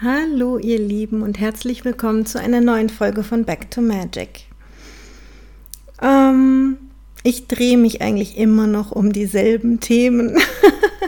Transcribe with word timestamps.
Hallo 0.00 0.58
ihr 0.58 0.78
Lieben 0.78 1.22
und 1.22 1.38
herzlich 1.38 1.84
willkommen 1.84 2.24
zu 2.24 2.40
einer 2.40 2.60
neuen 2.60 2.88
Folge 2.88 3.22
von 3.22 3.44
Back 3.44 3.70
to 3.70 3.82
Magic. 3.82 4.46
Ähm, 6.00 6.78
ich 7.22 7.46
drehe 7.46 7.76
mich 7.76 8.00
eigentlich 8.00 8.38
immer 8.38 8.66
noch 8.66 8.92
um 8.92 9.12
dieselben 9.12 9.80
Themen 9.80 10.38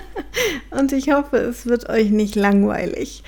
und 0.70 0.92
ich 0.92 1.10
hoffe, 1.10 1.38
es 1.38 1.64
wird 1.66 1.88
euch 1.88 2.10
nicht 2.10 2.36
langweilig. 2.36 3.22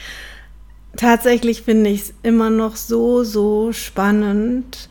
Tatsächlich 0.96 1.62
finde 1.62 1.90
ich 1.90 2.02
es 2.02 2.14
immer 2.22 2.50
noch 2.50 2.76
so, 2.76 3.22
so 3.22 3.72
spannend, 3.72 4.89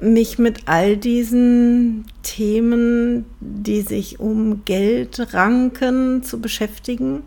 mich 0.00 0.38
mit 0.38 0.68
all 0.68 0.96
diesen 0.96 2.04
Themen, 2.22 3.24
die 3.40 3.80
sich 3.80 4.20
um 4.20 4.64
Geld 4.64 5.34
ranken, 5.34 6.22
zu 6.22 6.40
beschäftigen 6.40 7.22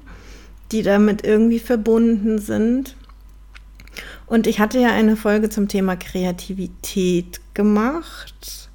die 0.72 0.84
damit 0.84 1.26
irgendwie 1.26 1.60
verbunden 1.60 2.40
sind. 2.40 2.96
Und 4.26 4.48
ich 4.48 4.60
hatte 4.60 4.80
ja 4.80 4.92
eine 4.92 5.18
Folge 5.18 5.50
zum 5.50 5.68
Thema 5.68 5.96
Kreativität 5.98 7.42
gemacht, 7.54 8.70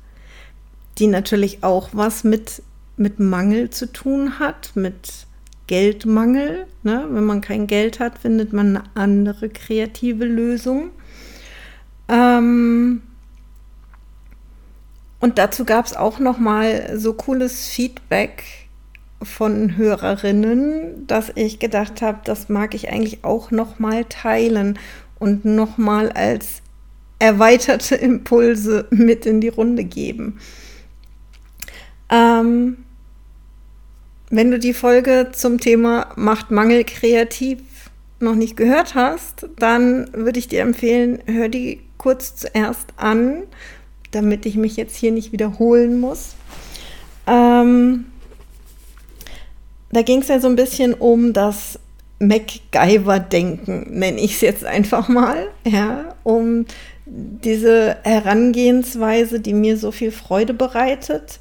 die 0.99 1.07
natürlich 1.07 1.63
auch 1.63 1.91
was 1.93 2.25
mit, 2.25 2.63
mit 2.97 3.19
Mangel 3.19 3.71
zu 3.71 3.91
tun 3.91 4.39
hat, 4.39 4.73
mit 4.75 5.26
Geldmangel. 5.67 6.67
Ne? 6.83 7.07
Wenn 7.11 7.25
man 7.25 7.41
kein 7.41 7.67
Geld 7.67 8.01
hat, 8.01 8.19
findet 8.19 8.53
man 8.53 8.77
eine 8.77 8.85
andere 8.95 9.49
kreative 9.49 10.25
Lösung. 10.25 10.91
Ähm 12.09 13.03
und 15.19 15.39
dazu 15.39 15.65
gab 15.65 15.87
es 15.87 15.97
auch 15.97 16.19
noch 16.19 16.39
mal 16.39 16.97
so 16.97 17.15
cooles 17.15 17.67
Feedback 17.69 18.45
von 19.23 19.77
Hörerinnen, 19.77 21.07
dass 21.07 21.33
ich 21.35 21.59
gedacht 21.59 22.03
habe, 22.03 22.19
das 22.25 22.49
mag 22.49 22.75
ich 22.75 22.91
eigentlich 22.91 23.25
auch 23.25 23.51
noch 23.51 23.79
mal 23.79 24.05
teilen 24.05 24.79
und 25.19 25.45
noch 25.45 25.79
mal 25.79 26.13
als 26.13 26.63
erweiterte 27.19 27.95
Impulse 27.95 28.87
mit 28.91 29.25
in 29.25 29.41
die 29.41 29.49
Runde 29.49 29.85
geben. 29.85 30.39
Ähm, 32.11 32.85
wenn 34.31 34.51
du 34.51 34.59
die 34.59 34.75
Folge 34.75 35.29
zum 35.33 35.61
Thema 35.61 36.09
Macht 36.17 36.51
Mangel 36.51 36.85
kreativ 36.85 37.59
noch 38.19 38.35
nicht 38.35 38.57
gehört 38.57 38.95
hast, 38.95 39.47
dann 39.59 40.09
würde 40.13 40.39
ich 40.39 40.49
dir 40.49 40.63
empfehlen, 40.63 41.21
hör 41.27 41.49
die 41.49 41.81
kurz 41.99 42.37
zuerst 42.37 42.87
an, 42.97 43.43
damit 44.11 44.47
ich 44.47 44.57
mich 44.57 44.77
jetzt 44.77 44.97
hier 44.97 45.13
nicht 45.13 45.33
wiederholen 45.33 46.01
muss. 46.01 46.35
Ähm, 47.27 48.07
da 49.91 50.03
ging 50.03 50.23
es 50.23 50.29
ja 50.29 50.41
so 50.41 50.49
ein 50.49 50.57
bisschen 50.57 50.95
um 50.95 51.33
das 51.33 51.79
MacGyver-Denken, 52.19 53.99
nenne 53.99 54.21
ich 54.21 54.35
es 54.35 54.41
jetzt 54.41 54.65
einfach 54.65 55.09
mal, 55.09 55.49
ja, 55.65 56.15
um 56.23 56.67
diese 57.05 57.99
Herangehensweise, 58.03 59.39
die 59.41 59.53
mir 59.53 59.77
so 59.77 59.93
viel 59.93 60.11
Freude 60.11 60.55
bereitet. 60.55 61.39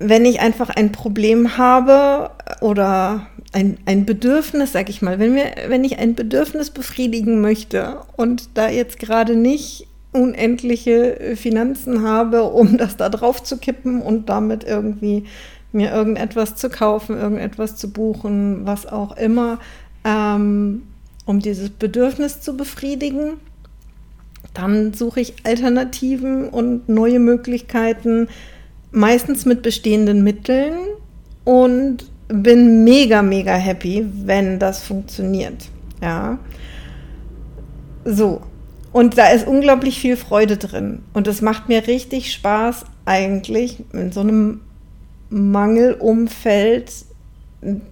Wenn 0.00 0.24
ich 0.24 0.40
einfach 0.40 0.70
ein 0.70 0.92
Problem 0.92 1.56
habe 1.56 2.30
oder 2.60 3.26
ein, 3.52 3.78
ein 3.84 4.06
Bedürfnis, 4.06 4.72
sag 4.72 4.88
ich 4.88 5.02
mal, 5.02 5.18
wenn, 5.18 5.34
wir, 5.34 5.44
wenn 5.68 5.84
ich 5.84 5.98
ein 5.98 6.14
Bedürfnis 6.14 6.70
befriedigen 6.70 7.40
möchte 7.40 7.98
und 8.16 8.50
da 8.54 8.68
jetzt 8.68 8.98
gerade 8.98 9.36
nicht 9.36 9.86
unendliche 10.12 11.36
Finanzen 11.36 12.02
habe, 12.02 12.44
um 12.44 12.76
das 12.78 12.96
da 12.96 13.08
drauf 13.08 13.42
zu 13.42 13.58
kippen 13.58 14.02
und 14.02 14.28
damit 14.28 14.64
irgendwie 14.64 15.24
mir 15.72 15.92
irgendetwas 15.92 16.56
zu 16.56 16.68
kaufen, 16.68 17.16
irgendetwas 17.16 17.76
zu 17.76 17.92
buchen, 17.92 18.66
was 18.66 18.86
auch 18.86 19.16
immer, 19.16 19.58
ähm, 20.04 20.82
um 21.26 21.40
dieses 21.40 21.70
Bedürfnis 21.70 22.40
zu 22.40 22.56
befriedigen. 22.56 23.34
Dann 24.52 24.94
suche 24.94 25.20
ich 25.20 25.34
Alternativen 25.44 26.48
und 26.48 26.88
neue 26.88 27.20
Möglichkeiten, 27.20 28.28
meistens 28.92 29.44
mit 29.46 29.62
bestehenden 29.62 30.22
Mitteln 30.24 30.74
und 31.44 32.10
bin 32.28 32.84
mega, 32.84 33.22
mega 33.22 33.54
happy, 33.54 34.06
wenn 34.24 34.58
das 34.58 34.82
funktioniert. 34.82 35.68
Ja. 36.00 36.38
So. 38.04 38.42
Und 38.92 39.18
da 39.18 39.28
ist 39.28 39.46
unglaublich 39.46 40.00
viel 40.00 40.16
Freude 40.16 40.56
drin. 40.56 41.02
Und 41.12 41.28
es 41.28 41.42
macht 41.42 41.68
mir 41.68 41.86
richtig 41.86 42.32
Spaß, 42.32 42.84
eigentlich 43.04 43.78
in 43.92 44.10
so 44.10 44.20
einem 44.20 44.62
Mangelumfeld 45.28 46.92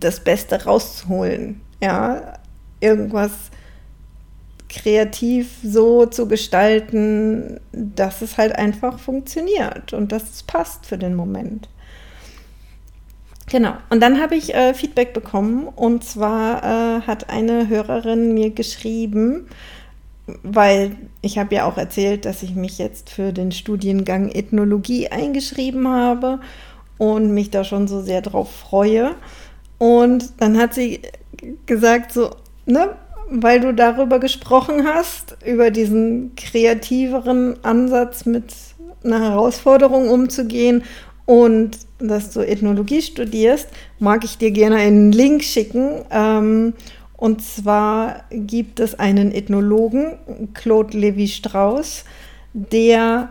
das 0.01 0.21
Beste 0.21 0.65
rauszuholen. 0.65 1.61
Ja, 1.81 2.35
irgendwas 2.81 3.31
kreativ 4.69 5.49
so 5.63 6.07
zu 6.07 6.29
gestalten, 6.29 7.61
dass 7.73 8.23
es 8.23 8.37
halt 8.37 8.55
einfach 8.55 8.99
funktioniert 8.99 9.93
und 9.93 10.13
dass 10.13 10.31
es 10.31 10.43
passt 10.43 10.87
für 10.87 10.99
den 10.99 11.15
Moment. 11.15 11.69
Genau. 13.51 13.75
Und 13.89 14.03
dann 14.03 14.21
habe 14.21 14.37
ich 14.37 14.55
äh, 14.55 14.75
Feedback 14.75 15.15
bekommen 15.15 15.69
und 15.69 16.05
zwar 16.05 16.63
äh, 16.63 17.01
hat 17.03 17.31
eine 17.31 17.69
Hörerin 17.69 18.35
mir 18.35 18.51
geschrieben, 18.51 19.47
weil 20.43 20.97
ich 21.23 21.39
habe 21.39 21.55
ja 21.55 21.65
auch 21.65 21.79
erzählt, 21.79 22.27
dass 22.27 22.43
ich 22.43 22.55
mich 22.55 22.77
jetzt 22.77 23.09
für 23.09 23.33
den 23.33 23.53
Studiengang 23.53 24.29
Ethnologie 24.29 25.09
eingeschrieben 25.09 25.89
habe 25.89 26.41
und 26.99 27.33
mich 27.33 27.51
da 27.51 27.65
schon 27.65 27.89
so 27.89 28.03
sehr 28.03 28.21
drauf 28.21 28.55
freue. 28.55 29.15
Und 29.79 30.41
dann 30.43 30.59
hat 30.59 30.75
sie 30.75 31.01
gesagt, 31.65 32.13
so, 32.13 32.35
ne, 32.67 32.97
weil 33.31 33.61
du 33.61 33.75
darüber 33.75 34.19
gesprochen 34.19 34.87
hast, 34.87 35.37
über 35.45 35.71
diesen 35.71 36.35
kreativeren 36.37 37.63
Ansatz 37.63 38.27
mit 38.27 38.53
einer 39.05 39.21
Herausforderung 39.21 40.09
umzugehen 40.09 40.83
und 41.27 41.79
dass 41.99 42.33
du 42.33 42.41
Ethnologie 42.41 43.03
studierst, 43.03 43.69
mag 43.99 44.25
ich 44.25 44.39
dir 44.39 44.51
gerne 44.51 44.77
einen 44.77 45.13
Link 45.13 45.45
schicken. 45.45 46.03
Ähm, 46.11 46.73
und 47.17 47.43
zwar 47.43 48.25
gibt 48.31 48.81
es 48.81 48.99
einen 48.99 49.33
Ethnologen, 49.33 50.19
Claude 50.55 50.97
Levi-Strauss, 50.97 52.05
der 52.53 53.31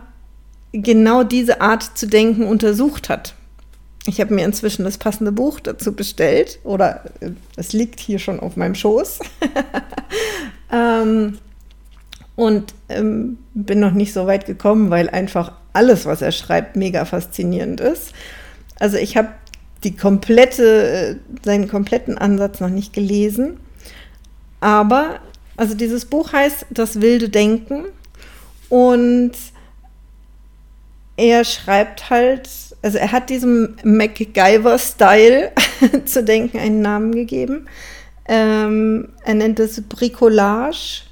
genau 0.72 1.24
diese 1.24 1.60
Art 1.60 1.82
zu 1.82 2.06
denken 2.06 2.44
untersucht 2.44 3.08
hat. 3.08 3.34
Ich 4.08 4.22
habe 4.22 4.32
mir 4.32 4.46
inzwischen 4.46 4.84
das 4.84 4.96
passende 4.96 5.32
Buch 5.32 5.60
dazu 5.60 5.92
bestellt 5.92 6.60
oder 6.64 7.04
äh, 7.20 7.32
es 7.56 7.74
liegt 7.74 8.00
hier 8.00 8.18
schon 8.18 8.40
auf 8.40 8.56
meinem 8.56 8.74
Schoß. 8.74 9.18
ähm, 10.72 11.36
und 12.34 12.72
ähm, 12.88 13.36
bin 13.52 13.80
noch 13.80 13.92
nicht 13.92 14.14
so 14.14 14.26
weit 14.26 14.46
gekommen, 14.46 14.88
weil 14.88 15.10
einfach 15.10 15.52
alles, 15.74 16.06
was 16.06 16.22
er 16.22 16.32
schreibt, 16.32 16.74
mega 16.74 17.04
faszinierend 17.04 17.82
ist. 17.82 18.14
Also 18.78 18.96
ich 18.96 19.18
habe 19.18 19.28
die 19.84 19.94
komplette, 19.94 20.88
äh, 20.88 21.16
seinen 21.44 21.68
kompletten 21.68 22.16
Ansatz 22.16 22.60
noch 22.60 22.70
nicht 22.70 22.94
gelesen. 22.94 23.58
Aber, 24.60 25.20
also 25.58 25.74
dieses 25.74 26.06
Buch 26.06 26.32
heißt 26.32 26.64
Das 26.70 27.02
wilde 27.02 27.28
Denken 27.28 27.84
und 28.70 29.32
er 31.18 31.44
schreibt 31.44 32.08
halt 32.08 32.48
also 32.82 32.98
er 32.98 33.12
hat 33.12 33.30
diesem 33.30 33.76
MacGyver-Style 33.82 35.52
zu 36.04 36.22
denken 36.22 36.58
einen 36.58 36.80
Namen 36.80 37.12
gegeben. 37.12 37.66
Ähm, 38.26 39.08
er 39.24 39.34
nennt 39.34 39.58
es 39.58 39.82
Bricolage. 39.88 41.02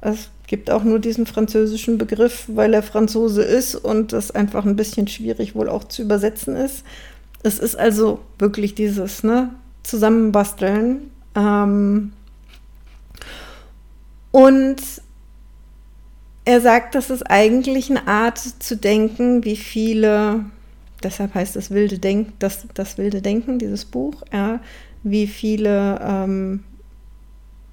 Es 0.00 0.28
gibt 0.46 0.70
auch 0.70 0.84
nur 0.84 0.98
diesen 0.98 1.26
französischen 1.26 1.98
Begriff, 1.98 2.44
weil 2.48 2.72
er 2.72 2.82
Franzose 2.82 3.42
ist 3.42 3.74
und 3.74 4.12
das 4.12 4.30
einfach 4.30 4.64
ein 4.64 4.76
bisschen 4.76 5.08
schwierig 5.08 5.54
wohl 5.54 5.68
auch 5.68 5.84
zu 5.84 6.02
übersetzen 6.02 6.56
ist. 6.56 6.84
Es 7.42 7.58
ist 7.58 7.76
also 7.76 8.20
wirklich 8.38 8.74
dieses 8.74 9.24
ne, 9.24 9.50
Zusammenbasteln. 9.82 11.10
Ähm, 11.34 12.12
und 14.30 14.76
er 16.44 16.60
sagt, 16.60 16.94
das 16.94 17.10
ist 17.10 17.28
eigentlich 17.30 17.90
eine 17.90 18.06
Art 18.06 18.38
zu 18.38 18.76
denken, 18.76 19.44
wie 19.44 19.56
viele 19.56 20.44
deshalb 21.02 21.34
heißt 21.34 21.56
das 21.56 21.70
wilde 21.70 21.98
Denken, 21.98 22.32
das, 22.38 22.66
das 22.74 22.98
wilde 22.98 23.22
Denken, 23.22 23.58
dieses 23.58 23.84
Buch, 23.84 24.22
ja, 24.32 24.60
wie 25.02 25.26
viele 25.26 25.98
ähm, 26.02 26.64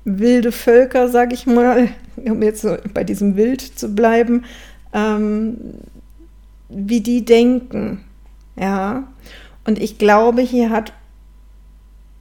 wilde 0.03 0.51
Völker, 0.51 1.09
sage 1.09 1.33
ich 1.33 1.45
mal, 1.45 1.89
um 2.15 2.41
jetzt 2.41 2.61
so 2.61 2.77
bei 2.93 3.03
diesem 3.03 3.35
Wild 3.35 3.61
zu 3.61 3.93
bleiben, 3.93 4.45
ähm, 4.93 5.57
wie 6.69 7.01
die 7.01 7.25
denken, 7.25 8.03
ja. 8.55 9.07
Und 9.65 9.79
ich 9.79 9.97
glaube, 9.97 10.41
hier 10.41 10.69
hat 10.69 10.93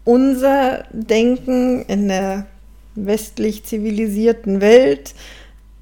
unser 0.05 0.85
Denken 0.93 1.83
in 1.83 2.09
der 2.09 2.47
westlich 2.95 3.65
zivilisierten 3.65 4.61
Welt 4.61 5.15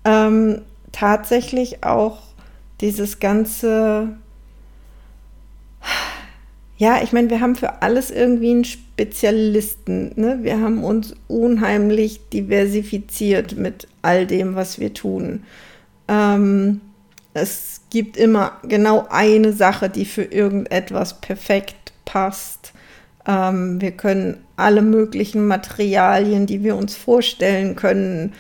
ähm, 0.05 0.63
tatsächlich 0.93 1.85
auch 1.85 2.19
dieses 2.81 3.21
ganze, 3.21 4.17
ja, 6.83 7.01
ich 7.01 7.13
meine, 7.13 7.31
wir 7.31 7.41
haben 7.41 7.55
für 7.55 7.81
alles 7.81 8.11
irgendwie 8.11 8.51
einen 8.51 8.65
Spezialisten. 8.65 10.11
Ne? 10.17 10.41
Wir 10.43 10.61
haben 10.61 10.83
uns 10.83 11.15
unheimlich 11.29 12.29
diversifiziert 12.31 13.57
mit 13.57 13.87
all 14.03 14.27
dem, 14.27 14.57
was 14.57 14.81
wir 14.81 14.93
tun. 14.93 15.45
Ähm, 16.09 16.81
es 17.35 17.83
gibt 17.91 18.17
immer 18.17 18.59
genau 18.65 19.07
eine 19.11 19.53
Sache, 19.53 19.91
die 19.91 20.05
für 20.05 20.25
irgendetwas 20.25 21.21
perfekt 21.21 21.93
passt. 22.05 22.73
Ähm, 23.29 23.81
wir 23.81 23.93
können 23.93 24.39
alle 24.57 24.83
möglichen 24.83 25.47
Materialien, 25.47 26.47
die 26.47 26.65
wir 26.65 26.75
uns 26.75 26.97
vorstellen 26.97 27.77
können, 27.77 28.33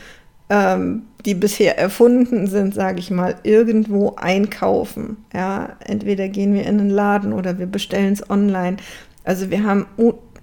ähm, 0.53 1.05
die 1.25 1.35
bisher 1.35 1.79
erfunden 1.79 2.47
sind, 2.47 2.75
sage 2.75 2.99
ich 2.99 3.11
mal, 3.11 3.37
irgendwo 3.43 4.17
einkaufen. 4.17 5.17
Ja, 5.33 5.71
entweder 5.81 6.29
gehen 6.29 6.53
wir 6.53 6.67
in 6.67 6.79
einen 6.79 6.91
Laden 6.91 7.33
oder 7.33 7.59
wir 7.59 7.65
bestellen 7.65 8.13
es 8.13 8.29
online. 8.29 8.77
Also 9.25 9.51
wir 9.51 9.65
haben 9.65 9.87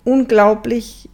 unglaublich 0.04 1.10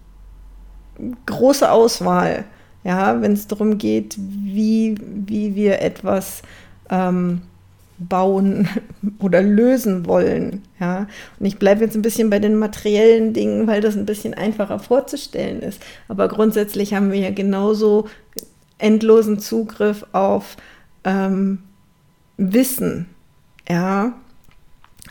große 1.25 1.69
Auswahl, 1.69 2.45
ja, 2.85 3.21
wenn 3.21 3.33
es 3.33 3.47
darum 3.47 3.77
geht, 3.77 4.15
wie, 4.17 4.95
wie 5.01 5.55
wir 5.55 5.81
etwas 5.81 6.41
ähm, 6.89 7.41
bauen 7.97 8.69
oder 9.19 9.41
lösen 9.41 10.05
wollen. 10.05 10.61
Ja? 10.79 11.07
Und 11.37 11.47
ich 11.47 11.59
bleibe 11.59 11.83
jetzt 11.83 11.95
ein 11.95 12.01
bisschen 12.01 12.29
bei 12.29 12.39
den 12.39 12.55
materiellen 12.55 13.33
Dingen, 13.33 13.67
weil 13.67 13.81
das 13.81 13.97
ein 13.97 14.05
bisschen 14.05 14.35
einfacher 14.35 14.79
vorzustellen 14.79 15.61
ist. 15.61 15.81
Aber 16.07 16.29
grundsätzlich 16.29 16.93
haben 16.93 17.11
wir 17.11 17.19
ja 17.19 17.31
genauso 17.31 18.05
endlosen 18.77 19.39
Zugriff 19.39 20.05
auf 20.11 20.57
ähm, 21.03 21.59
Wissen. 22.37 23.07
Ja, 23.67 24.13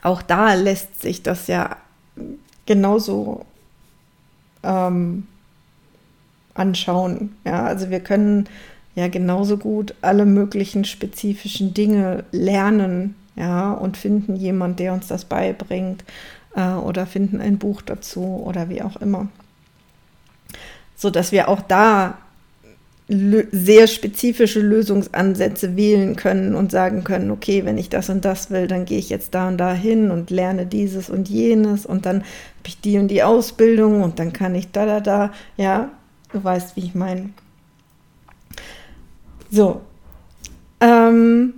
auch 0.02 0.22
da 0.22 0.54
lässt 0.54 1.00
sich 1.00 1.22
das 1.22 1.46
ja 1.46 1.76
genauso 2.66 3.46
ähm, 4.62 5.26
anschauen. 6.54 7.36
Ja, 7.44 7.64
also 7.64 7.90
wir 7.90 8.00
können 8.00 8.48
ja 8.94 9.08
genauso 9.08 9.56
gut 9.56 9.94
alle 10.02 10.24
möglichen 10.24 10.84
spezifischen 10.84 11.74
Dinge 11.74 12.24
lernen, 12.30 13.16
ja, 13.36 13.72
und 13.72 13.96
finden 13.96 14.36
jemand, 14.36 14.78
der 14.78 14.92
uns 14.92 15.08
das 15.08 15.24
beibringt 15.24 16.04
äh, 16.54 16.74
oder 16.74 17.06
finden 17.06 17.40
ein 17.40 17.58
Buch 17.58 17.82
dazu 17.82 18.42
oder 18.44 18.68
wie 18.68 18.82
auch 18.82 18.96
immer. 18.96 19.28
So 20.96 21.10
dass 21.10 21.32
wir 21.32 21.48
auch 21.48 21.60
da 21.60 22.18
sehr 23.06 23.86
spezifische 23.86 24.60
Lösungsansätze 24.60 25.76
wählen 25.76 26.16
können 26.16 26.54
und 26.54 26.70
sagen 26.70 27.04
können, 27.04 27.30
okay, 27.30 27.66
wenn 27.66 27.76
ich 27.76 27.90
das 27.90 28.08
und 28.08 28.24
das 28.24 28.50
will, 28.50 28.66
dann 28.66 28.86
gehe 28.86 28.98
ich 28.98 29.10
jetzt 29.10 29.34
da 29.34 29.48
und 29.48 29.58
da 29.58 29.74
hin 29.74 30.10
und 30.10 30.30
lerne 30.30 30.64
dieses 30.64 31.10
und 31.10 31.28
jenes 31.28 31.84
und 31.84 32.06
dann 32.06 32.20
habe 32.20 32.68
ich 32.68 32.80
die 32.80 32.98
und 32.98 33.08
die 33.08 33.22
Ausbildung 33.22 34.02
und 34.02 34.18
dann 34.18 34.32
kann 34.32 34.54
ich 34.54 34.70
da, 34.72 34.86
da, 34.86 35.00
da, 35.00 35.32
ja, 35.58 35.90
du 36.32 36.42
weißt, 36.42 36.76
wie 36.76 36.80
ich 36.80 36.94
meine. 36.94 37.30
So. 39.50 39.82
Ähm, 40.80 41.54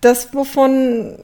das, 0.00 0.32
wovon 0.32 1.18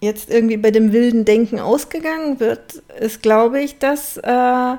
jetzt 0.00 0.30
irgendwie 0.30 0.56
bei 0.56 0.72
dem 0.72 0.92
wilden 0.92 1.24
Denken 1.24 1.60
ausgegangen 1.60 2.40
wird, 2.40 2.82
ist, 2.98 3.22
glaube 3.22 3.60
ich, 3.60 3.78
dass 3.78 4.16
äh, 4.18 4.74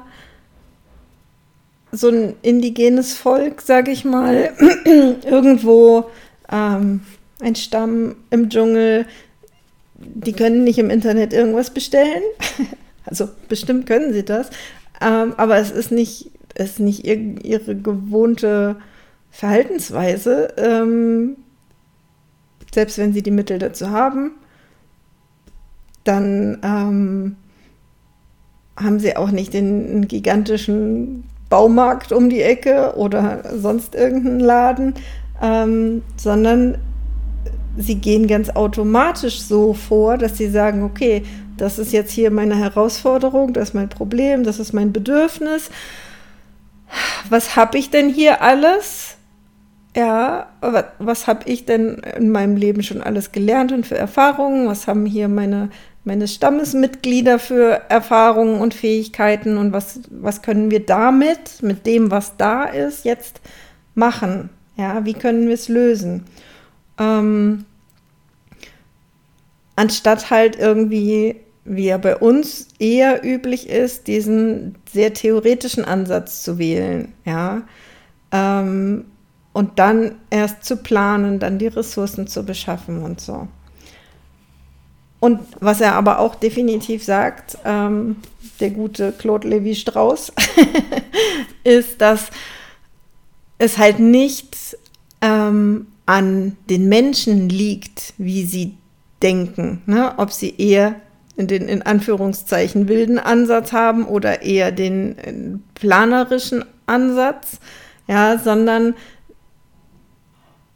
so 1.96 2.10
ein 2.10 2.36
indigenes 2.42 3.16
Volk, 3.16 3.62
sage 3.62 3.92
ich 3.92 4.06
mal, 4.06 4.54
irgendwo 5.26 6.06
ähm, 6.52 7.02
ein 7.40 7.56
Stamm 7.56 8.16
im 8.30 8.50
Dschungel, 8.50 9.06
die 9.96 10.34
können 10.34 10.64
nicht 10.64 10.80
im 10.80 10.90
Internet 10.90 11.34
irgendwas 11.34 11.70
bestellen. 11.70 12.24
also 13.06 13.30
bestimmt 13.48 13.86
können 13.88 14.14
sie 14.14 14.24
das, 14.24 14.50
ähm, 15.02 15.34
aber 15.38 15.58
es 15.58 15.72
ist 15.72 15.92
nicht 15.92 16.32
ist 16.56 16.80
nicht 16.80 17.06
ihr, 17.06 17.44
ihre 17.44 17.76
gewohnte 17.76 18.78
Verhaltensweise, 19.30 20.54
ähm, 20.58 21.36
selbst 22.74 22.98
wenn 22.98 23.14
sie 23.14 23.22
die 23.22 23.32
Mittel 23.32 23.60
dazu 23.60 23.90
haben, 23.90 24.32
dann 26.06 26.60
ähm, 26.64 27.36
haben 28.78 29.00
sie 29.00 29.16
auch 29.18 29.32
nicht 29.32 29.54
den 29.54 30.08
gigantischen 30.08 31.26
Baumarkt 31.50 32.12
um 32.12 32.30
die 32.30 32.42
Ecke 32.42 32.94
oder 32.96 33.44
sonst 33.56 33.96
irgendeinen 33.96 34.40
Laden, 34.40 34.94
ähm, 35.42 36.02
sondern 36.18 36.78
sie 37.78 37.96
gehen 37.96 38.28
ganz 38.28 38.50
automatisch 38.50 39.42
so 39.42 39.74
vor, 39.74 40.18
dass 40.18 40.38
sie 40.38 40.50
sagen, 40.50 40.84
okay, 40.84 41.24
das 41.58 41.80
ist 41.80 41.94
jetzt 41.94 42.12
hier 42.12 42.32
meine 42.32 42.56
Herausforderung, 42.56 43.54
das 43.54 43.70
ist 43.70 43.76
mein 43.76 43.90
Problem, 43.90 44.44
das 44.44 44.60
ist 44.60 44.74
mein 44.74 44.92
Bedürfnis 44.92 45.70
was 47.30 47.56
habe 47.56 47.78
ich 47.78 47.90
denn 47.90 48.10
hier 48.10 48.42
alles? 48.42 49.18
Ja, 49.96 50.48
was, 51.00 51.28
habe 51.28 51.50
ich 51.50 51.66
denn 51.66 52.02
in 52.18 52.30
meinem 52.30 52.58
Leben 52.58 52.84
schon 52.84 53.02
alles 53.02 53.32
gelernt 53.32 53.72
und 53.72 53.88
für 53.88 53.98
Erfahrungen? 53.98 54.68
Was 54.68 54.88
haben 54.88 55.06
hier 55.06 55.30
meine, 55.30 55.70
meine 56.06 56.28
Stammesmitglieder 56.28 57.40
für 57.40 57.82
Erfahrungen 57.90 58.62
und 58.62 58.74
Fähigkeiten? 58.74 59.58
Und 59.58 59.74
was, 59.74 60.02
was 60.10 60.42
können 60.42 60.72
wir 60.72 60.86
damit, 60.86 61.62
mit 61.62 61.86
dem, 61.86 62.12
was 62.12 62.38
da 62.38 62.66
ist, 62.66 63.06
jetzt 63.06 63.42
machen? 63.94 64.50
Ja, 64.78 65.06
wie 65.06 65.14
können 65.14 65.48
wir 65.48 65.56
es 65.56 65.68
lösen? 65.68 66.26
Ähm, 66.98 67.66
anstatt 69.76 70.30
halt 70.30 70.58
irgendwie 70.58 71.42
wie 71.66 71.88
er 71.88 71.98
bei 71.98 72.16
uns 72.16 72.68
eher 72.78 73.26
üblich 73.26 73.68
ist, 73.70 74.08
diesen 74.08 74.76
sehr 74.92 75.14
theoretischen 75.14 75.84
Ansatz 75.84 76.44
zu 76.44 76.60
wählen, 76.60 77.12
ja. 77.26 77.64
Ähm, 78.32 79.06
und 79.52 79.80
dann 79.80 80.16
erst 80.30 80.64
zu 80.64 80.78
planen, 80.78 81.40
dann 81.40 81.58
die 81.58 81.68
Ressourcen 81.68 82.28
zu 82.28 82.44
beschaffen 82.44 83.02
und 83.04 83.20
so. 83.20 83.48
Und 85.26 85.40
was 85.60 85.82
er 85.82 85.94
aber 85.94 86.20
auch 86.20 86.36
definitiv 86.36 87.04
sagt, 87.04 87.58
ähm, 87.66 88.18
der 88.60 88.70
gute 88.70 89.12
Claude 89.12 89.48
Levi 89.48 89.74
Strauss, 89.74 90.32
ist, 91.64 92.00
dass 92.00 92.30
es 93.58 93.80
halt 93.80 93.98
nicht 93.98 94.78
ähm, 95.22 95.88
an 96.06 96.58
den 96.70 96.90
Menschen 96.90 97.50
liegt, 97.50 98.14
wie 98.20 98.46
sie 98.46 98.78
denken, 99.24 99.82
ne? 99.88 100.14
ob 100.18 100.32
sie 100.32 100.54
eher 100.60 100.94
den 101.38 101.70
in 101.70 101.82
Anführungszeichen 101.82 102.88
wilden 102.88 103.18
Ansatz 103.18 103.72
haben 103.72 104.06
oder 104.06 104.44
eher 104.44 104.72
den 104.72 105.18
äh, 105.18 105.34
planerischen 105.74 106.64
Ansatz, 106.86 107.60
ja, 108.08 108.38
sondern 108.38 108.94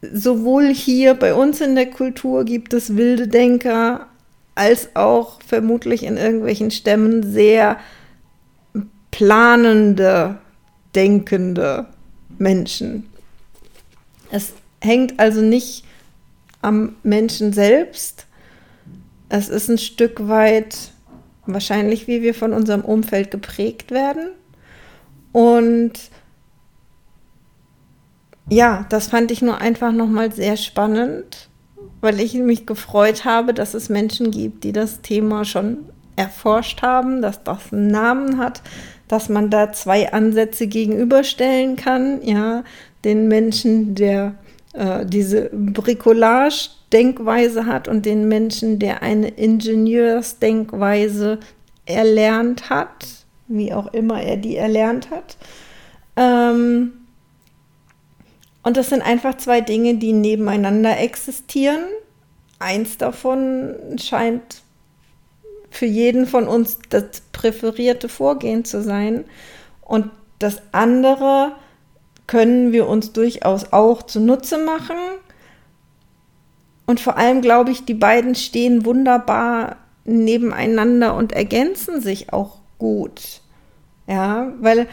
sowohl 0.02 0.74
hier 0.74 1.14
bei 1.14 1.36
uns 1.36 1.62
in 1.62 1.76
der 1.76 1.92
Kultur 1.92 2.46
gibt 2.46 2.74
es 2.74 2.98
wilde 2.98 3.28
Denker, 3.28 4.09
als 4.60 4.96
auch 4.96 5.42
vermutlich 5.42 6.04
in 6.04 6.18
irgendwelchen 6.18 6.70
Stämmen 6.70 7.24
sehr 7.24 7.78
planende, 9.10 10.38
denkende 10.94 11.86
Menschen. 12.38 13.10
Es 14.32 14.54
hängt 14.82 15.20
also 15.20 15.42
nicht 15.42 15.86
am 16.62 16.98
Menschen 17.04 17.54
selbst, 17.54 18.28
es 19.30 19.48
ist 19.48 19.70
ein 19.70 19.78
Stück 19.78 20.28
weit 20.28 20.92
wahrscheinlich, 21.46 22.08
wie 22.08 22.22
wir 22.22 22.34
von 22.34 22.52
unserem 22.52 22.82
Umfeld 22.82 23.32
geprägt 23.32 23.92
werden. 23.92 24.30
Und 25.32 25.94
ja, 28.50 28.86
das 28.90 29.08
fand 29.08 29.32
ich 29.32 29.42
nur 29.42 29.60
einfach 29.60 29.92
nochmal 29.92 30.32
sehr 30.32 30.58
spannend, 30.58 31.49
weil 32.02 32.20
ich 32.20 32.34
mich 32.36 32.66
gefreut 32.66 33.26
habe, 33.26 33.54
dass 33.54 33.74
es 33.74 33.90
Menschen 33.90 34.32
gibt, 34.32 34.64
die 34.64 34.72
das 34.72 35.02
Thema 35.02 35.46
schon 35.46 35.80
erforscht 36.16 36.82
haben, 36.82 37.22
dass 37.22 37.44
das 37.44 37.72
einen 37.72 37.88
Namen 37.88 38.38
hat, 38.38 38.62
dass 39.08 39.30
man 39.30 39.50
da 39.50 39.72
zwei 39.72 40.12
Ansätze 40.12 40.68
gegenüberstellen 40.68 41.76
kann. 41.76 42.22
Ja, 42.24 42.64
den 43.04 43.28
Menschen, 43.28 43.96
der 43.96 44.36
äh, 44.74 45.06
diese 45.06 45.50
Bricolage 45.52 46.70
Denkweise 46.92 47.66
hat 47.66 47.88
und 47.88 48.06
den 48.06 48.28
Menschen, 48.28 48.80
der 48.80 49.04
eine 49.04 49.30
Ingenieursdenkweise 49.30 51.40
erlernt 51.86 52.70
hat, 52.70 53.06
wie 53.48 53.74
auch 53.74 53.94
immer 53.94 54.22
er 54.22 54.38
die 54.38 54.56
erlernt 54.56 55.12
hat. 55.12 55.38
Ähm, 56.16 56.94
und 58.64 58.78
das 58.78 58.90
sind 58.90 59.02
einfach 59.02 59.38
zwei 59.38 59.62
Dinge, 59.62 59.96
die 59.96 60.14
nebeneinander 60.14 61.00
existieren. 61.00 61.86
Eins 62.60 62.98
davon 62.98 63.76
scheint 63.98 64.62
für 65.72 65.86
jeden 65.86 66.26
von 66.26 66.48
uns 66.48 66.80
das 66.90 67.22
präferierte 67.32 68.10
Vorgehen 68.10 68.66
zu 68.66 68.82
sein. 68.82 69.24
Und 69.82 70.10
das 70.40 70.62
andere 70.72 71.54
können 72.28 72.72
wir 72.72 72.88
uns 72.88 73.14
durchaus 73.14 73.72
auch 73.72 74.04
zunutze 74.04 74.58
machen. 74.58 74.98
Und 76.86 77.00
vor 77.00 77.18
allem 77.18 77.42
glaube 77.42 77.72
ich, 77.72 77.86
die 77.86 77.94
beiden 77.94 78.36
stehen 78.36 78.84
wunderbar 78.84 79.78
nebeneinander 80.06 81.16
und 81.16 81.32
ergänzen 81.32 82.02
sich 82.02 82.34
auch 82.34 82.58
gut. 82.78 83.42
Ja, 84.08 84.52
weil 84.60 84.88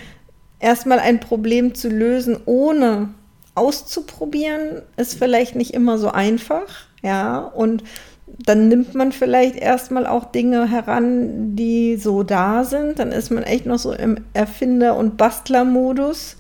erstmal 0.60 0.98
ein 0.98 1.20
Problem 1.20 1.74
zu 1.74 1.88
lösen, 1.88 2.38
ohne 2.44 3.14
auszuprobieren, 3.56 4.82
ist 4.96 5.18
vielleicht 5.18 5.56
nicht 5.56 5.74
immer 5.74 5.98
so 5.98 6.10
einfach. 6.10 6.86
Ja, 7.02 7.38
und 7.38 7.84
dann 8.26 8.68
nimmt 8.68 8.94
man 8.94 9.12
vielleicht 9.12 9.56
erstmal 9.56 10.06
auch 10.06 10.26
Dinge 10.26 10.68
heran, 10.68 11.56
die 11.56 11.96
so 11.96 12.22
da 12.22 12.64
sind. 12.64 12.98
Dann 12.98 13.12
ist 13.12 13.30
man 13.30 13.44
echt 13.44 13.66
noch 13.66 13.78
so 13.78 13.92
im 13.92 14.18
Erfinder- 14.34 14.96
und 14.96 15.16
Bastlermodus. 15.16 16.36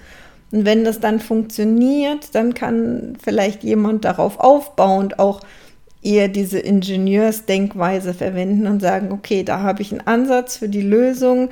Und 0.52 0.64
wenn 0.64 0.84
das 0.84 1.00
dann 1.00 1.20
funktioniert, 1.20 2.34
dann 2.34 2.54
kann 2.54 3.16
vielleicht 3.22 3.64
jemand 3.64 4.04
darauf 4.04 4.38
aufbauend 4.38 5.18
auch 5.18 5.40
eher 6.02 6.28
diese 6.28 6.58
Ingenieursdenkweise 6.58 8.14
verwenden 8.14 8.66
und 8.66 8.80
sagen, 8.80 9.10
okay, 9.10 9.42
da 9.42 9.60
habe 9.60 9.82
ich 9.82 9.92
einen 9.92 10.06
Ansatz 10.06 10.56
für 10.56 10.68
die 10.68 10.82
Lösung. 10.82 11.50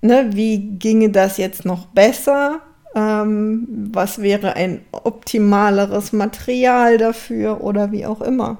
Ne, 0.00 0.30
wie 0.32 0.58
ginge 0.58 1.10
das 1.10 1.36
jetzt 1.36 1.64
noch 1.64 1.86
besser? 1.86 2.60
Ähm, 2.94 3.90
was 3.92 4.20
wäre 4.20 4.54
ein 4.54 4.84
optimaleres 4.92 6.12
Material 6.12 6.98
dafür 6.98 7.62
oder 7.62 7.90
wie 7.90 8.06
auch 8.06 8.20
immer? 8.20 8.58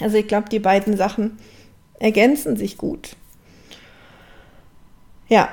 Also 0.00 0.16
ich 0.16 0.28
glaube, 0.28 0.48
die 0.48 0.58
beiden 0.58 0.96
Sachen 0.96 1.38
ergänzen 1.98 2.56
sich 2.56 2.76
gut. 2.76 3.16
Ja, 5.28 5.48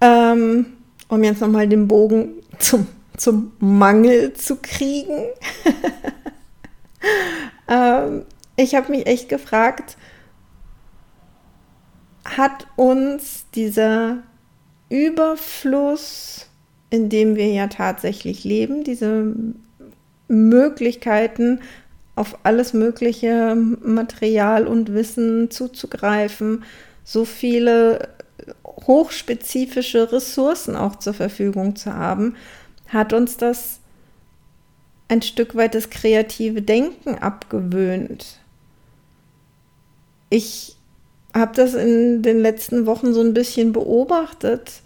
ähm, 0.00 0.66
um 1.08 1.22
jetzt 1.22 1.40
nochmal 1.40 1.68
den 1.68 1.88
Bogen 1.88 2.34
zum, 2.58 2.86
zum 3.16 3.52
Mangel 3.60 4.34
zu 4.34 4.56
kriegen. 4.56 5.26
ähm, 7.68 8.24
ich 8.56 8.74
habe 8.74 8.90
mich 8.90 9.06
echt 9.06 9.28
gefragt, 9.28 9.96
hat 12.24 12.66
uns 12.76 13.46
dieser 13.54 14.18
Überfluss, 14.92 16.46
in 16.90 17.08
dem 17.08 17.34
wir 17.34 17.50
ja 17.50 17.68
tatsächlich 17.68 18.44
leben, 18.44 18.84
diese 18.84 19.34
Möglichkeiten, 20.28 21.60
auf 22.14 22.38
alles 22.42 22.74
mögliche 22.74 23.56
Material 23.56 24.66
und 24.66 24.92
Wissen 24.92 25.50
zuzugreifen, 25.50 26.64
so 27.04 27.24
viele 27.24 28.10
hochspezifische 28.66 30.12
Ressourcen 30.12 30.76
auch 30.76 30.96
zur 30.96 31.14
Verfügung 31.14 31.74
zu 31.74 31.94
haben, 31.94 32.36
hat 32.88 33.14
uns 33.14 33.38
das 33.38 33.80
ein 35.08 35.22
Stück 35.22 35.54
weit 35.54 35.74
das 35.74 35.88
kreative 35.88 36.60
Denken 36.60 37.14
abgewöhnt. 37.14 38.40
Ich 40.28 40.76
habe 41.34 41.54
das 41.54 41.72
in 41.72 42.22
den 42.22 42.40
letzten 42.40 42.84
Wochen 42.84 43.14
so 43.14 43.22
ein 43.22 43.32
bisschen 43.32 43.72
beobachtet 43.72 44.81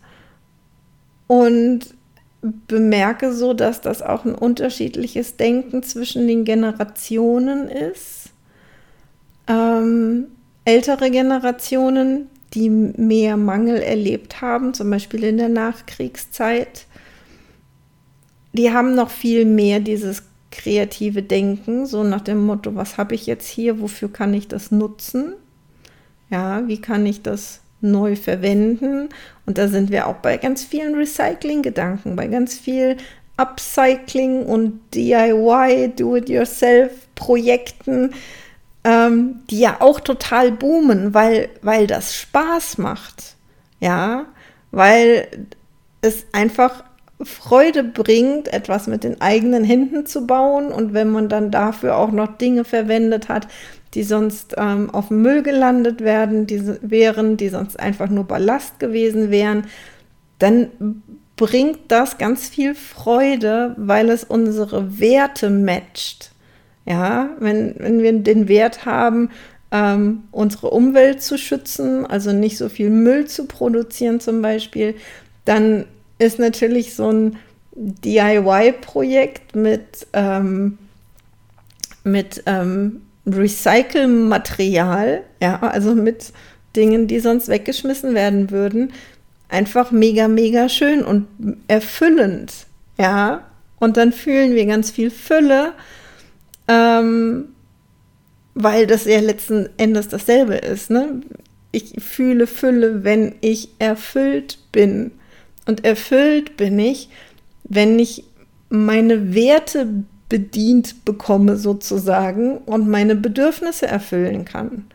und 1.26 1.94
bemerke 2.68 3.32
so, 3.32 3.54
dass 3.54 3.80
das 3.80 4.02
auch 4.02 4.24
ein 4.24 4.34
unterschiedliches 4.34 5.36
Denken 5.36 5.82
zwischen 5.82 6.26
den 6.26 6.44
Generationen 6.44 7.68
ist. 7.68 8.30
Ähm, 9.48 10.26
ältere 10.64 11.10
Generationen, 11.10 12.28
die 12.54 12.70
mehr 12.70 13.36
Mangel 13.36 13.78
erlebt 13.78 14.40
haben, 14.40 14.74
zum 14.74 14.90
Beispiel 14.90 15.24
in 15.24 15.38
der 15.38 15.48
Nachkriegszeit, 15.48 16.86
die 18.52 18.72
haben 18.72 18.94
noch 18.94 19.10
viel 19.10 19.44
mehr 19.44 19.80
dieses 19.80 20.22
kreative 20.50 21.22
Denken, 21.22 21.86
so 21.86 22.02
nach 22.02 22.22
dem 22.22 22.44
Motto, 22.44 22.74
was 22.74 22.96
habe 22.96 23.14
ich 23.14 23.26
jetzt 23.26 23.46
hier, 23.46 23.80
wofür 23.80 24.10
kann 24.10 24.32
ich 24.32 24.48
das 24.48 24.70
nutzen? 24.70 25.34
Ja, 26.30 26.66
wie 26.66 26.80
kann 26.80 27.04
ich 27.04 27.22
das 27.22 27.60
neu 27.90 28.16
verwenden. 28.16 29.08
Und 29.46 29.58
da 29.58 29.68
sind 29.68 29.90
wir 29.90 30.06
auch 30.06 30.16
bei 30.16 30.36
ganz 30.36 30.64
vielen 30.64 30.94
Recycling-Gedanken, 30.94 32.16
bei 32.16 32.26
ganz 32.26 32.58
viel 32.58 32.98
Upcycling 33.36 34.44
und 34.44 34.80
DIY, 34.94 35.92
Do-it-yourself-Projekten, 35.96 38.14
ähm, 38.84 39.40
die 39.50 39.60
ja 39.60 39.76
auch 39.80 40.00
total 40.00 40.52
boomen, 40.52 41.14
weil, 41.14 41.48
weil 41.62 41.86
das 41.86 42.16
Spaß 42.16 42.78
macht. 42.78 43.36
Ja, 43.80 44.26
weil 44.70 45.28
es 46.00 46.24
einfach 46.32 46.84
Freude 47.22 47.82
bringt, 47.82 48.52
etwas 48.52 48.86
mit 48.86 49.04
den 49.04 49.20
eigenen 49.20 49.64
Händen 49.64 50.06
zu 50.06 50.26
bauen. 50.26 50.68
Und 50.68 50.92
wenn 50.92 51.10
man 51.10 51.28
dann 51.28 51.50
dafür 51.50 51.96
auch 51.96 52.10
noch 52.10 52.36
Dinge 52.36 52.64
verwendet 52.64 53.28
hat, 53.28 53.48
die 53.96 54.02
sonst 54.02 54.54
ähm, 54.58 54.90
auf 54.90 55.08
dem 55.08 55.22
Müll 55.22 55.42
gelandet 55.42 56.02
werden, 56.02 56.46
die 56.46 56.62
wären, 56.82 57.38
die 57.38 57.48
sonst 57.48 57.80
einfach 57.80 58.10
nur 58.10 58.24
Ballast 58.24 58.78
gewesen 58.78 59.30
wären, 59.30 59.64
dann 60.38 61.02
bringt 61.36 61.78
das 61.88 62.18
ganz 62.18 62.46
viel 62.46 62.74
Freude, 62.74 63.74
weil 63.78 64.10
es 64.10 64.22
unsere 64.22 65.00
Werte 65.00 65.48
matcht. 65.48 66.32
Ja, 66.84 67.30
wenn, 67.40 67.74
wenn 67.78 68.02
wir 68.02 68.12
den 68.12 68.48
Wert 68.48 68.84
haben, 68.84 69.30
ähm, 69.72 70.24
unsere 70.30 70.68
Umwelt 70.70 71.22
zu 71.22 71.38
schützen, 71.38 72.04
also 72.04 72.34
nicht 72.34 72.58
so 72.58 72.68
viel 72.68 72.90
Müll 72.90 73.26
zu 73.26 73.46
produzieren 73.46 74.20
zum 74.20 74.42
Beispiel, 74.42 74.94
dann 75.46 75.86
ist 76.18 76.38
natürlich 76.38 76.94
so 76.94 77.10
ein 77.10 77.36
DIY-Projekt 77.72 79.56
mit, 79.56 80.06
ähm, 80.12 80.76
mit 82.04 82.42
ähm, 82.44 83.05
Recycle-Material, 83.26 85.22
ja, 85.42 85.60
also 85.60 85.94
mit 85.94 86.32
Dingen, 86.74 87.06
die 87.06 87.20
sonst 87.20 87.48
weggeschmissen 87.48 88.14
werden 88.14 88.50
würden, 88.50 88.92
einfach 89.48 89.90
mega, 89.90 90.28
mega 90.28 90.68
schön 90.68 91.04
und 91.04 91.26
erfüllend, 91.68 92.52
ja. 92.98 93.42
Und 93.78 93.96
dann 93.96 94.12
fühlen 94.12 94.54
wir 94.54 94.66
ganz 94.66 94.90
viel 94.90 95.10
Fülle, 95.10 95.72
ähm, 96.68 97.48
weil 98.54 98.86
das 98.86 99.04
ja 99.04 99.20
letzten 99.20 99.68
Endes 99.76 100.08
dasselbe 100.08 100.54
ist. 100.54 100.88
Ne? 100.90 101.20
Ich 101.72 101.92
fühle 101.98 102.46
Fülle, 102.46 103.04
wenn 103.04 103.34
ich 103.42 103.68
erfüllt 103.78 104.58
bin. 104.72 105.10
Und 105.66 105.84
erfüllt 105.84 106.56
bin 106.56 106.78
ich, 106.78 107.10
wenn 107.64 107.98
ich 107.98 108.24
meine 108.70 109.34
Werte 109.34 110.04
bedient 110.28 111.04
bekomme 111.04 111.56
sozusagen 111.56 112.58
und 112.58 112.88
meine 112.88 113.14
Bedürfnisse 113.14 113.86
erfüllen 113.86 114.44
kann. 114.44 114.86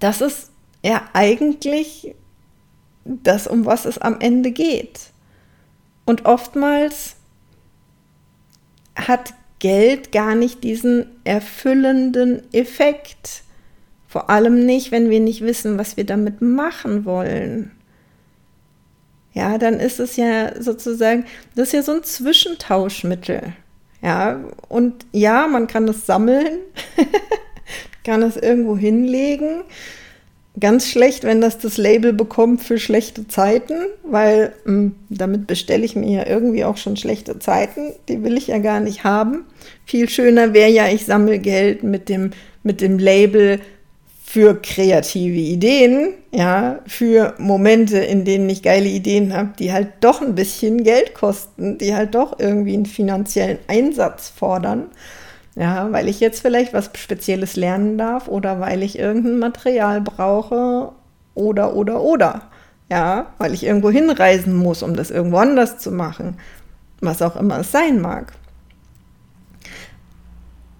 Das 0.00 0.20
ist 0.20 0.50
ja 0.84 1.02
eigentlich 1.12 2.14
das, 3.04 3.46
um 3.46 3.66
was 3.66 3.84
es 3.84 3.98
am 3.98 4.20
Ende 4.20 4.50
geht. 4.50 5.10
Und 6.06 6.24
oftmals 6.24 7.16
hat 8.94 9.34
Geld 9.58 10.12
gar 10.12 10.34
nicht 10.34 10.62
diesen 10.64 11.06
erfüllenden 11.24 12.42
Effekt. 12.52 13.42
Vor 14.06 14.30
allem 14.30 14.64
nicht, 14.64 14.90
wenn 14.90 15.10
wir 15.10 15.20
nicht 15.20 15.42
wissen, 15.42 15.76
was 15.78 15.96
wir 15.96 16.04
damit 16.04 16.40
machen 16.40 17.04
wollen 17.04 17.77
ja, 19.38 19.56
dann 19.56 19.78
ist 19.78 20.00
es 20.00 20.16
ja 20.16 20.60
sozusagen, 20.60 21.24
das 21.54 21.68
ist 21.68 21.72
ja 21.72 21.82
so 21.82 21.92
ein 21.92 22.02
Zwischentauschmittel. 22.02 23.52
Ja, 24.02 24.40
und 24.68 25.06
ja, 25.12 25.46
man 25.46 25.68
kann 25.68 25.86
es 25.86 26.06
sammeln, 26.06 26.58
kann 28.04 28.22
es 28.22 28.36
irgendwo 28.36 28.76
hinlegen. 28.76 29.62
Ganz 30.58 30.88
schlecht, 30.88 31.22
wenn 31.22 31.40
das 31.40 31.58
das 31.58 31.76
Label 31.76 32.12
bekommt 32.12 32.64
für 32.64 32.78
schlechte 32.78 33.28
Zeiten, 33.28 33.74
weil 34.02 34.54
mh, 34.64 34.72
hm, 34.72 34.94
damit 35.08 35.46
bestelle 35.46 35.84
ich 35.84 35.94
mir 35.94 36.10
ja 36.10 36.26
irgendwie 36.26 36.64
auch 36.64 36.76
schon 36.76 36.96
schlechte 36.96 37.38
Zeiten. 37.38 37.92
Die 38.08 38.24
will 38.24 38.36
ich 38.36 38.48
ja 38.48 38.58
gar 38.58 38.80
nicht 38.80 39.04
haben. 39.04 39.44
Viel 39.84 40.08
schöner 40.08 40.52
wäre 40.52 40.70
ja, 40.70 40.88
ich 40.88 41.04
sammle 41.04 41.38
Geld 41.38 41.84
mit 41.84 42.08
dem, 42.08 42.32
mit 42.64 42.80
dem 42.80 42.98
Label 42.98 43.60
für 44.28 44.60
kreative 44.60 45.38
Ideen, 45.38 46.12
ja, 46.32 46.80
für 46.86 47.32
Momente, 47.38 47.96
in 47.96 48.26
denen 48.26 48.50
ich 48.50 48.62
geile 48.62 48.86
Ideen 48.86 49.34
habe, 49.34 49.54
die 49.58 49.72
halt 49.72 49.88
doch 50.00 50.20
ein 50.20 50.34
bisschen 50.34 50.84
Geld 50.84 51.14
kosten, 51.14 51.78
die 51.78 51.94
halt 51.94 52.14
doch 52.14 52.38
irgendwie 52.38 52.74
einen 52.74 52.84
finanziellen 52.84 53.58
Einsatz 53.68 54.28
fordern. 54.28 54.88
Ja, 55.54 55.90
weil 55.92 56.08
ich 56.08 56.20
jetzt 56.20 56.42
vielleicht 56.42 56.74
was 56.74 56.90
Spezielles 56.94 57.56
lernen 57.56 57.96
darf 57.96 58.28
oder 58.28 58.60
weil 58.60 58.82
ich 58.82 58.98
irgendein 58.98 59.38
Material 59.38 60.02
brauche 60.02 60.92
oder, 61.34 61.74
oder, 61.74 62.02
oder. 62.02 62.42
Ja, 62.90 63.32
weil 63.38 63.54
ich 63.54 63.64
irgendwo 63.64 63.88
hinreisen 63.90 64.54
muss, 64.54 64.82
um 64.82 64.94
das 64.94 65.10
irgendwo 65.10 65.38
anders 65.38 65.78
zu 65.78 65.90
machen. 65.90 66.36
Was 67.00 67.22
auch 67.22 67.36
immer 67.36 67.60
es 67.60 67.72
sein 67.72 68.02
mag. 68.02 68.34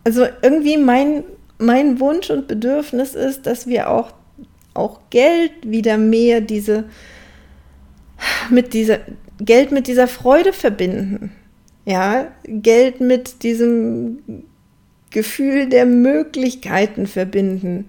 Also 0.05 0.27
irgendwie 0.43 0.77
mein 0.77 1.25
mein 1.59 2.01
Wunsch 2.01 2.31
und 2.31 2.49
Bedürfnis 2.49 3.15
ist, 3.15 3.47
dass 3.47 3.67
wir 3.67 3.91
auch, 3.91 4.13
auch 4.75 5.01
Geld 5.11 5.53
wieder 5.63 5.99
mehr 5.99 6.41
diese 6.41 6.85
mit 8.51 8.75
dieser 8.75 8.99
Geld 9.41 9.71
mit 9.71 9.87
dieser 9.87 10.09
Freude 10.09 10.53
verbinden. 10.53 11.33
Ja, 11.85 12.29
Geld 12.45 13.01
mit 13.01 13.43
diesem 13.43 14.45
Gefühl 15.11 15.69
der 15.69 15.87
Möglichkeiten 15.87 17.07
verbinden. 17.07 17.89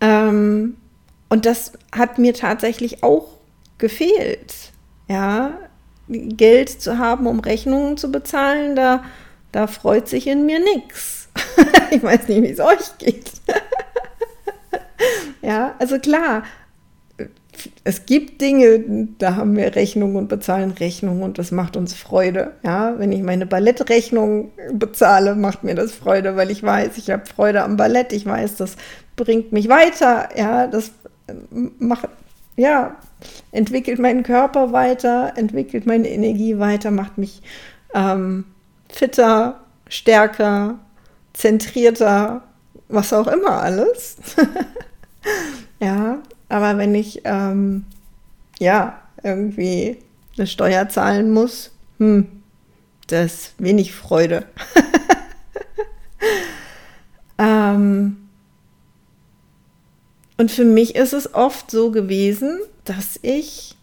Ähm, 0.00 0.76
und 1.28 1.46
das 1.46 1.72
hat 1.92 2.18
mir 2.18 2.34
tatsächlich 2.34 3.02
auch 3.02 3.28
gefehlt. 3.78 4.54
Ja, 5.08 5.58
Geld 6.08 6.68
zu 6.68 6.98
haben, 6.98 7.26
um 7.26 7.40
Rechnungen 7.40 7.96
zu 7.96 8.12
bezahlen, 8.12 8.76
da, 8.76 9.04
da 9.50 9.66
freut 9.66 10.08
sich 10.08 10.26
in 10.26 10.44
mir 10.46 10.60
nichts. 10.60 11.15
ich 11.90 12.02
weiß 12.02 12.28
nicht, 12.28 12.42
wie 12.42 12.50
es 12.50 12.60
euch 12.60 12.98
geht. 12.98 13.30
ja, 15.42 15.74
also 15.78 15.98
klar, 15.98 16.42
es 17.84 18.06
gibt 18.06 18.40
Dinge, 18.40 19.08
da 19.18 19.36
haben 19.36 19.56
wir 19.56 19.74
Rechnungen 19.74 20.16
und 20.16 20.28
bezahlen 20.28 20.72
Rechnungen 20.72 21.22
und 21.22 21.38
das 21.38 21.52
macht 21.52 21.76
uns 21.76 21.94
Freude. 21.94 22.52
Ja, 22.64 22.98
wenn 22.98 23.12
ich 23.12 23.22
meine 23.22 23.46
Ballettrechnung 23.46 24.50
bezahle, 24.72 25.34
macht 25.34 25.64
mir 25.64 25.74
das 25.74 25.92
Freude, 25.92 26.36
weil 26.36 26.50
ich 26.50 26.62
weiß, 26.62 26.98
ich 26.98 27.10
habe 27.10 27.26
Freude 27.26 27.62
am 27.62 27.76
Ballett. 27.76 28.12
Ich 28.12 28.26
weiß, 28.26 28.56
das 28.56 28.76
bringt 29.16 29.52
mich 29.52 29.68
weiter. 29.68 30.28
Ja, 30.36 30.66
das 30.66 30.90
macht, 31.78 32.08
ja, 32.56 32.96
entwickelt 33.52 33.98
meinen 33.98 34.22
Körper 34.22 34.72
weiter, 34.72 35.32
entwickelt 35.36 35.86
meine 35.86 36.08
Energie 36.08 36.58
weiter, 36.58 36.90
macht 36.90 37.18
mich 37.18 37.42
ähm, 37.94 38.44
fitter, 38.88 39.60
stärker, 39.88 40.78
zentrierter, 41.36 42.42
was 42.88 43.12
auch 43.12 43.26
immer 43.26 43.62
alles. 43.62 44.16
ja, 45.80 46.18
aber 46.48 46.78
wenn 46.78 46.94
ich 46.94 47.22
ähm, 47.24 47.84
ja 48.58 49.00
irgendwie 49.22 49.98
eine 50.36 50.46
Steuer 50.46 50.88
zahlen 50.88 51.32
muss, 51.32 51.72
hm, 51.98 52.26
das 53.06 53.24
ist 53.24 53.54
wenig 53.58 53.92
Freude. 53.92 54.46
ähm, 57.38 58.16
und 60.38 60.50
für 60.50 60.64
mich 60.64 60.96
ist 60.96 61.12
es 61.12 61.34
oft 61.34 61.70
so 61.70 61.90
gewesen, 61.90 62.58
dass 62.84 63.18
ich 63.22 63.76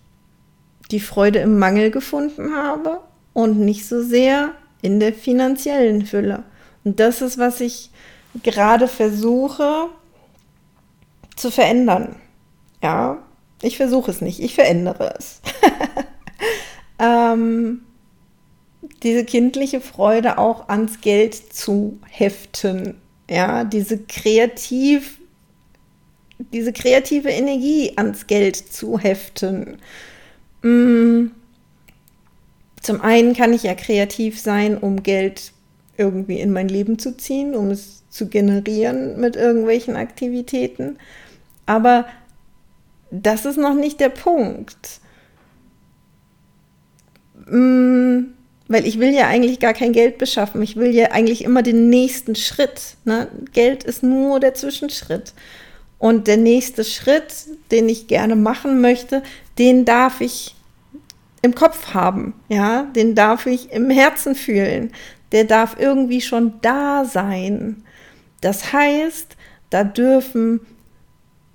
die 0.92 1.00
Freude 1.00 1.40
im 1.40 1.60
Mangel 1.60 1.92
gefunden 1.92 2.56
habe 2.56 3.00
und 3.34 3.60
nicht 3.60 3.88
so 3.88 4.02
sehr 4.02 4.52
in 4.82 5.00
der 5.00 5.14
finanziellen 5.14 6.06
Fülle. 6.06 6.44
Und 6.84 7.00
das 7.00 7.22
ist, 7.22 7.38
was 7.38 7.62
ich 7.62 7.90
gerade 8.44 8.88
versuche 8.88 9.90
zu 11.36 11.52
verändern. 11.52 12.16
Ja, 12.82 13.24
ich 13.62 13.78
versuche 13.78 14.12
es 14.12 14.22
nicht, 14.22 14.40
ich 14.40 14.56
verändere 14.56 15.16
es. 15.18 15.42
ähm, 17.00 17.82
diese 19.04 19.24
kindliche 19.24 19.80
Freude 19.80 20.38
auch 20.38 20.68
ans 20.68 21.00
Geld 21.02 21.36
zu 21.54 22.00
heften. 22.10 23.00
Ja, 23.30 23.64
diese 23.64 23.98
kreativ 23.98 25.20
diese 26.52 26.74
kreative 26.74 27.30
Energie 27.30 27.94
ans 27.96 28.28
Geld 28.28 28.56
zu 28.56 29.00
heften. 29.00 29.78
Mm. 30.62 31.28
Zum 32.82 33.02
einen 33.02 33.34
kann 33.34 33.54
ich 33.54 33.64
ja 33.64 33.76
kreativ 33.76 34.42
sein, 34.42 34.78
um 34.78 35.04
Geld 35.04 35.54
irgendwie 35.98 36.40
in 36.40 36.52
mein 36.52 36.68
Leben 36.68 37.00
zu 37.00 37.16
ziehen, 37.16 37.56
um 37.56 37.70
es 37.70 38.04
zu 38.10 38.28
generieren 38.28 39.20
mit 39.20 39.36
irgendwelchen 39.36 39.96
Aktivitäten. 39.96 40.98
Aber 41.66 42.06
das 43.12 43.46
ist 43.46 43.58
noch 43.58 43.76
nicht 43.76 44.00
der 44.00 44.10
Punkt. 44.10 45.00
Mm, 47.48 48.34
weil 48.68 48.88
ich 48.88 49.00
will 49.00 49.14
ja 49.14 49.28
eigentlich 49.28 49.60
gar 49.60 49.74
kein 49.74 49.94
Geld 49.94 50.18
beschaffen. 50.18 50.62
Ich 50.62 50.76
will 50.76 50.94
ja 50.94 51.12
eigentlich 51.12 51.44
immer 51.44 51.62
den 51.62 51.90
nächsten 51.90 52.36
Schritt. 52.36 52.96
Ne? 53.06 53.28
Geld 53.54 53.84
ist 53.84 54.04
nur 54.04 54.40
der 54.40 54.54
Zwischenschritt. 54.54 55.34
Und 56.00 56.28
der 56.28 56.38
nächste 56.38 56.84
Schritt, 56.84 57.34
den 57.72 57.88
ich 57.88 58.08
gerne 58.08 58.36
machen 58.36 58.82
möchte, 58.82 59.24
den 59.58 59.86
darf 59.86 60.22
ich 60.22 60.56
im 61.42 61.56
Kopf 61.56 61.94
haben, 61.94 62.34
ja, 62.48 62.84
den 62.96 63.16
darf 63.16 63.46
ich 63.46 63.72
im 63.72 63.90
Herzen 63.90 64.34
fühlen, 64.34 64.92
der 65.34 65.44
darf 65.44 65.76
irgendwie 65.78 66.22
schon 66.22 66.54
da 66.62 67.04
sein. 67.04 67.84
Das 68.40 68.72
heißt, 68.72 69.36
da 69.70 69.84
dürfen 69.84 70.62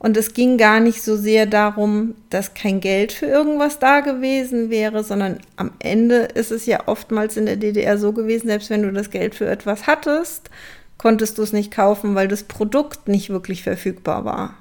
Und 0.03 0.17
es 0.17 0.35
ging 0.35 0.59
gar 0.59 0.81
nicht 0.81 1.01
so 1.01 1.15
sehr 1.17 1.47
darum, 1.47 2.17
dass 2.29 2.55
kein 2.55 2.81
Geld 2.81 3.13
für 3.13 3.27
irgendwas 3.27 3.79
da 3.79 4.01
gewesen 4.01 4.69
wäre, 4.69 5.05
sondern 5.05 5.39
am 5.55 5.71
Ende 5.79 6.23
ist 6.23 6.51
es 6.51 6.67
ja 6.67 6.89
oftmals 6.89 7.37
in 7.37 7.47
der 7.47 7.55
DDR 7.55 7.97
so 7.97 8.13
gewesen, 8.13 8.49
selbst 8.49 8.69
wenn 8.69 8.83
du 8.83 8.93
das 8.93 9.11
Geld 9.11 9.37
für 9.37 9.47
etwas 9.47 9.87
hattest, 9.87 10.51
konntest 10.99 11.39
du 11.39 11.43
es 11.43 11.53
nicht 11.53 11.71
kaufen, 11.71 12.17
weil 12.17 12.27
das 12.27 12.43
Produkt 12.43 13.07
nicht 13.07 13.31
wirklich 13.31 13.63
verfügbar 13.63 14.25
war. 14.25 14.57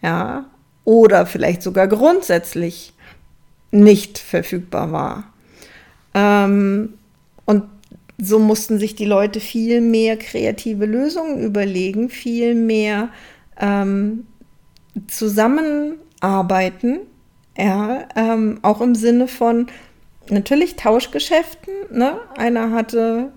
Ja, 0.00 0.46
oder 0.84 1.26
vielleicht 1.26 1.62
sogar 1.62 1.86
grundsätzlich 1.86 2.94
nicht 3.72 4.16
verfügbar 4.16 4.90
war. 4.90 5.24
Ähm, 6.14 6.94
und 7.44 7.64
so 8.16 8.38
mussten 8.38 8.78
sich 8.78 8.94
die 8.94 9.04
Leute 9.04 9.38
viel 9.38 9.82
mehr 9.82 10.16
kreative 10.16 10.86
Lösungen 10.86 11.42
überlegen, 11.42 12.08
viel 12.08 12.54
mehr 12.54 13.10
ähm, 13.60 14.26
zusammenarbeiten, 15.06 17.00
ja, 17.56 18.04
ähm, 18.16 18.58
auch 18.62 18.80
im 18.80 18.94
Sinne 18.94 19.28
von 19.28 19.66
natürlich 20.28 20.76
Tauschgeschäften. 20.76 21.72
Ne? 21.90 22.18
Einer 22.36 22.70
hatte 22.70 23.32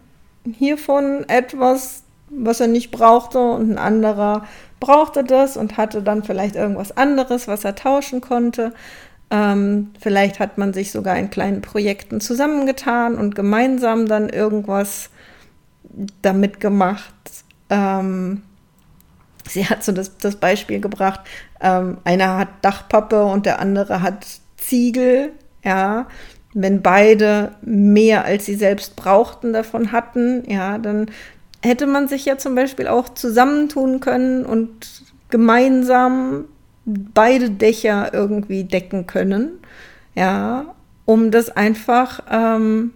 hiervon 0.57 1.25
etwas, 1.27 2.03
was 2.29 2.59
er 2.59 2.67
nicht 2.67 2.91
brauchte, 2.91 3.39
und 3.39 3.71
ein 3.71 3.77
anderer 3.77 4.45
brauchte 4.79 5.23
das 5.23 5.57
und 5.57 5.77
hatte 5.77 6.01
dann 6.01 6.23
vielleicht 6.23 6.55
irgendwas 6.55 6.95
anderes, 6.95 7.47
was 7.47 7.63
er 7.63 7.75
tauschen 7.75 8.21
konnte. 8.21 8.73
Ähm, 9.31 9.91
vielleicht 9.99 10.39
hat 10.39 10.57
man 10.57 10.73
sich 10.73 10.91
sogar 10.91 11.17
in 11.17 11.29
kleinen 11.29 11.61
Projekten 11.61 12.21
zusammengetan 12.21 13.15
und 13.15 13.35
gemeinsam 13.35 14.07
dann 14.07 14.29
irgendwas 14.29 15.09
damit 16.21 16.59
gemacht. 16.59 17.13
Ähm, 17.69 18.43
sie 19.47 19.65
hat 19.65 19.83
so 19.83 19.91
das, 19.91 20.17
das 20.17 20.35
Beispiel 20.37 20.79
gebracht, 20.79 21.21
ähm, 21.61 21.97
einer 22.03 22.37
hat 22.37 22.49
Dachpappe 22.61 23.23
und 23.23 23.45
der 23.45 23.59
andere 23.59 24.01
hat 24.01 24.25
Ziegel, 24.57 25.31
ja. 25.63 26.07
Wenn 26.57 26.81
beide 26.81 27.51
mehr 27.61 28.23
als 28.23 28.45
sie 28.45 28.55
selbst 28.55 28.95
brauchten 28.95 29.51
davon 29.51 29.91
hatten, 29.91 30.49
ja, 30.49 30.77
dann 30.77 31.07
hätte 31.61 31.85
man 31.85 32.07
sich 32.07 32.23
ja 32.25 32.37
zum 32.37 32.55
Beispiel 32.55 32.87
auch 32.87 33.09
zusammentun 33.09 33.99
können 33.99 34.45
und 34.45 35.03
gemeinsam 35.29 36.45
beide 36.85 37.49
Dächer 37.49 38.13
irgendwie 38.13 38.63
decken 38.63 39.07
können, 39.07 39.59
ja, 40.13 40.65
um 41.03 41.31
das 41.31 41.49
einfach 41.49 42.21
ähm, 42.31 42.93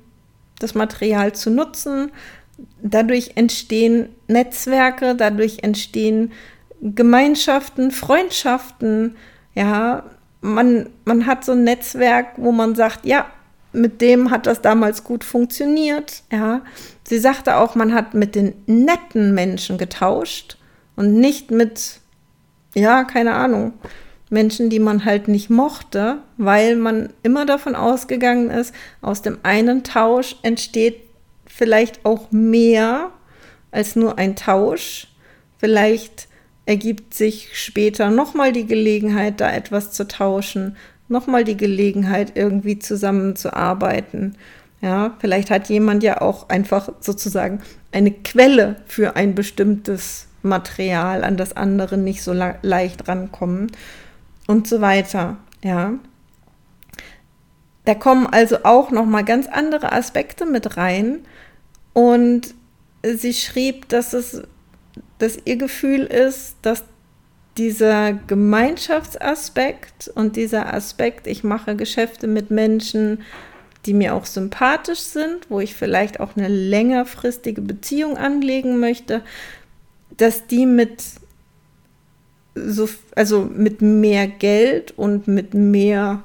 das 0.59 0.75
Material 0.75 1.33
zu 1.33 1.49
nutzen. 1.49 2.11
Dadurch 2.81 3.31
entstehen 3.35 4.09
Netzwerke, 4.27 5.15
dadurch 5.15 5.59
entstehen 5.63 6.31
Gemeinschaften, 6.81 7.91
Freundschaften, 7.91 9.15
ja, 9.53 10.03
man, 10.41 10.89
man 11.05 11.25
hat 11.25 11.43
so 11.43 11.51
ein 11.51 11.63
Netzwerk, 11.63 12.27
wo 12.37 12.51
man 12.51 12.75
sagt, 12.75 13.05
ja, 13.05 13.25
mit 13.71 14.01
dem 14.01 14.31
hat 14.31 14.47
das 14.47 14.61
damals 14.61 15.03
gut 15.03 15.23
funktioniert, 15.23 16.23
ja. 16.31 16.61
Sie 17.03 17.19
sagte 17.19 17.57
auch, 17.57 17.75
man 17.75 17.93
hat 17.93 18.13
mit 18.13 18.35
den 18.35 18.53
netten 18.65 19.33
Menschen 19.33 19.77
getauscht 19.77 20.57
und 20.95 21.15
nicht 21.15 21.51
mit, 21.51 21.99
ja, 22.75 23.03
keine 23.03 23.33
Ahnung, 23.33 23.73
Menschen, 24.29 24.69
die 24.69 24.79
man 24.79 25.05
halt 25.05 25.27
nicht 25.27 25.49
mochte, 25.49 26.19
weil 26.37 26.75
man 26.75 27.09
immer 27.23 27.45
davon 27.45 27.75
ausgegangen 27.75 28.49
ist, 28.51 28.73
aus 29.01 29.21
dem 29.21 29.39
einen 29.43 29.83
Tausch 29.83 30.35
entsteht 30.43 31.08
vielleicht 31.59 32.05
auch 32.05 32.31
mehr 32.31 33.11
als 33.69 33.95
nur 33.97 34.17
ein 34.17 34.37
Tausch. 34.37 35.09
Vielleicht 35.57 36.29
ergibt 36.65 37.13
sich 37.13 37.49
später 37.51 38.09
nochmal 38.09 38.53
die 38.53 38.65
Gelegenheit, 38.65 39.41
da 39.41 39.51
etwas 39.51 39.91
zu 39.91 40.07
tauschen, 40.07 40.77
nochmal 41.09 41.43
die 41.43 41.57
Gelegenheit, 41.57 42.31
irgendwie 42.35 42.79
zusammenzuarbeiten. 42.79 44.37
Ja, 44.81 45.17
vielleicht 45.19 45.51
hat 45.51 45.67
jemand 45.67 46.01
ja 46.01 46.21
auch 46.21 46.47
einfach 46.47 46.93
sozusagen 47.01 47.61
eine 47.91 48.11
Quelle 48.11 48.77
für 48.85 49.17
ein 49.17 49.35
bestimmtes 49.35 50.27
Material, 50.41 51.25
an 51.25 51.35
das 51.35 51.57
andere 51.57 51.97
nicht 51.97 52.23
so 52.23 52.31
leicht 52.31 53.09
rankommen 53.09 53.69
und 54.47 54.65
so 54.65 54.79
weiter. 54.79 55.35
Ja. 55.61 55.95
Da 57.83 57.95
kommen 57.95 58.27
also 58.27 58.59
auch 58.63 58.91
noch 58.91 59.05
mal 59.05 59.25
ganz 59.25 59.47
andere 59.47 59.91
Aspekte 59.91 60.45
mit 60.45 60.77
rein 60.77 61.25
und 61.93 62.53
sie 63.03 63.33
schrieb, 63.33 63.89
dass 63.89 64.13
es 64.13 64.43
dass 65.19 65.37
ihr 65.45 65.57
Gefühl 65.57 66.05
ist, 66.05 66.55
dass 66.61 66.83
dieser 67.57 68.13
Gemeinschaftsaspekt 68.13 70.09
und 70.15 70.37
dieser 70.37 70.73
Aspekt, 70.73 71.27
ich 71.27 71.43
mache 71.43 71.75
Geschäfte 71.75 72.25
mit 72.25 72.51
Menschen, 72.51 73.21
die 73.85 73.93
mir 73.93 74.15
auch 74.15 74.25
sympathisch 74.25 74.99
sind, 74.99 75.49
wo 75.49 75.59
ich 75.59 75.75
vielleicht 75.75 76.19
auch 76.19 76.35
eine 76.35 76.47
längerfristige 76.47 77.61
Beziehung 77.61 78.17
anlegen 78.17 78.79
möchte, 78.79 79.21
dass 80.15 80.47
die 80.47 80.65
mit 80.65 81.03
so, 82.55 82.89
also 83.15 83.41
mit 83.41 83.81
mehr 83.81 84.27
Geld 84.27 84.97
und 84.97 85.27
mit 85.27 85.53
mehr 85.53 86.23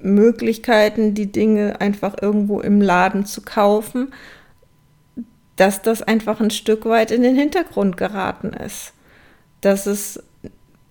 Möglichkeiten, 0.00 1.14
die 1.14 1.30
Dinge 1.30 1.80
einfach 1.80 2.16
irgendwo 2.20 2.60
im 2.60 2.80
Laden 2.80 3.26
zu 3.26 3.42
kaufen, 3.42 4.12
dass 5.56 5.82
das 5.82 6.02
einfach 6.02 6.40
ein 6.40 6.50
Stück 6.50 6.84
weit 6.86 7.10
in 7.10 7.22
den 7.22 7.36
Hintergrund 7.36 7.96
geraten 7.96 8.52
ist. 8.52 8.92
Dass 9.60 9.86
es, 9.86 10.22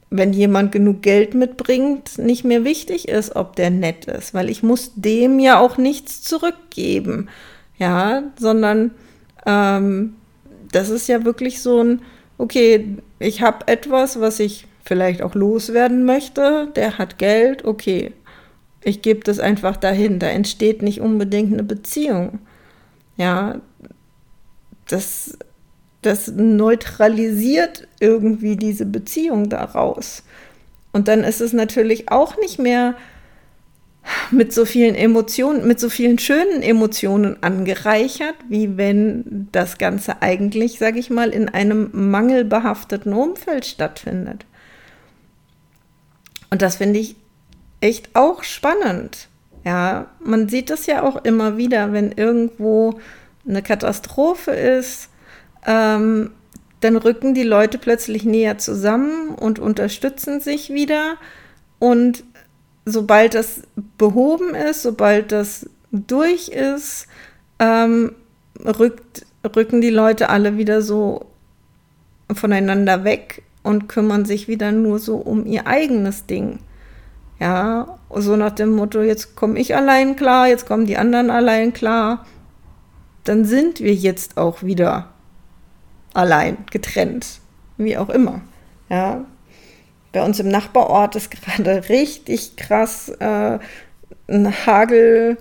wenn 0.10 0.34
jemand 0.34 0.72
genug 0.72 1.02
Geld 1.02 1.34
mitbringt, 1.34 2.18
nicht 2.18 2.44
mehr 2.46 2.64
wichtig 2.64 3.08
ist, 3.08 3.36
ob 3.36 3.56
der 3.56 3.70
nett 3.70 4.06
ist, 4.06 4.34
weil 4.34 4.50
ich 4.50 4.64
muss 4.64 4.94
dem 4.96 5.40
ja 5.40 5.60
auch 5.60 5.78
nichts 5.78 6.22
zurückgeben, 6.22 7.30
ja, 7.78 8.24
sondern 8.40 8.92
ähm, 9.46 10.16
das 10.72 10.90
ist 10.90 11.08
ja 11.08 11.26
wirklich 11.26 11.62
so 11.62 11.84
ein, 11.84 12.02
okay, 12.38 12.98
ich 13.20 13.42
habe 13.42 13.68
etwas, 13.68 14.20
was 14.20 14.40
ich 14.40 14.68
vielleicht 14.84 15.22
auch 15.22 15.36
loswerden 15.36 16.06
möchte, 16.06 16.68
der 16.76 16.98
hat 16.98 17.18
Geld, 17.18 17.66
okay, 17.66 18.12
ich 18.84 19.02
gebe 19.02 19.22
das 19.22 19.40
einfach 19.40 19.78
dahin, 19.78 20.20
da 20.20 20.28
entsteht 20.28 20.82
nicht 20.82 21.00
unbedingt 21.00 21.54
eine 21.54 21.64
Beziehung. 21.64 22.40
Ja, 23.16 23.62
das, 24.88 25.38
das 26.02 26.28
neutralisiert 26.28 27.88
irgendwie 28.00 28.56
diese 28.56 28.86
Beziehung 28.86 29.50
daraus. 29.50 30.24
Und 30.92 31.08
dann 31.08 31.24
ist 31.24 31.42
es 31.42 31.54
natürlich 31.54 32.12
auch 32.12 32.38
nicht 32.38 32.60
mehr 32.60 32.96
mit 34.32 34.54
so 34.54 34.66
vielen 34.66 34.96
Emotionen, 34.96 35.68
mit 35.68 35.80
so 35.80 35.90
vielen 35.90 36.20
schönen 36.20 36.62
Emotionen 36.62 37.42
angereichert, 37.42 38.36
wie 38.50 38.78
wenn 38.78 39.48
das 39.52 39.78
Ganze 39.78 40.22
eigentlich, 40.22 40.78
sage 40.78 41.00
ich 41.00 41.10
mal, 41.10 41.30
in 41.30 41.50
einem 41.50 41.90
mangelbehafteten 41.94 43.14
Umfeld 43.14 43.66
stattfindet. 43.66 44.46
Und 46.50 46.62
das 46.62 46.76
finde 46.76 47.00
ich 47.00 47.16
echt 47.82 48.16
auch 48.16 48.44
spannend. 48.44 49.30
Ja, 49.66 50.08
man 50.24 50.50
sieht 50.50 50.70
das 50.70 50.86
ja 50.86 51.04
auch 51.04 51.24
immer 51.24 51.58
wieder, 51.58 51.94
wenn 51.94 52.12
irgendwo 52.12 53.00
eine 53.48 53.62
Katastrophe 53.62 54.52
ist, 54.52 55.10
ähm, 55.66 56.32
dann 56.80 56.98
rücken 56.98 57.34
die 57.34 57.44
Leute 57.44 57.78
plötzlich 57.78 58.26
näher 58.26 58.58
zusammen 58.58 59.30
und 59.30 59.60
unterstützen 59.60 60.42
sich 60.42 60.70
wieder. 60.70 61.16
Und 61.80 62.24
sobald 62.86 63.36
das 63.36 63.62
behoben 63.98 64.54
ist, 64.54 64.84
sobald 64.84 65.32
das 65.32 65.70
durch 65.92 66.50
ist, 66.50 67.08
ähm, 67.60 68.14
rückt, 68.60 69.26
rücken 69.56 69.82
die 69.82 69.90
Leute 69.90 70.30
alle 70.30 70.58
wieder 70.58 70.82
so 70.82 71.26
voneinander 72.34 73.04
weg 73.04 73.44
und 73.64 73.88
kümmern 73.88 74.26
sich 74.26 74.48
wieder 74.48 74.72
nur 74.72 75.00
so 75.00 75.18
um 75.18 75.46
ihr 75.46 75.68
eigenes 75.68 76.26
Ding. 76.26 76.60
Ja, 77.40 78.00
so 78.14 78.36
nach 78.36 78.52
dem 78.52 78.72
Motto, 78.72 79.02
jetzt 79.02 79.36
komme 79.36 79.60
ich 79.60 79.76
allein 79.76 80.16
klar, 80.16 80.48
jetzt 80.48 80.66
kommen 80.66 80.86
die 80.86 80.98
anderen 80.98 81.30
allein 81.30 81.74
klar 81.74 82.26
dann 83.24 83.46
sind 83.46 83.80
wir 83.80 83.94
jetzt 83.94 84.38
auch 84.38 84.64
wieder 84.64 85.10
allein, 86.14 86.58
getrennt, 86.72 87.40
wie 87.78 87.98
auch 87.98 88.10
immer. 88.10 88.42
Ja. 88.90 89.26
Bei 90.12 90.24
uns 90.24 90.40
im 90.40 90.50
Nachbarort 90.50 91.16
ist 91.16 91.32
gerade 91.32 91.90
richtig 91.90 92.56
krass 92.56 93.10
äh, 93.20 93.58
ein 94.28 94.66
Hagel. 94.66 95.38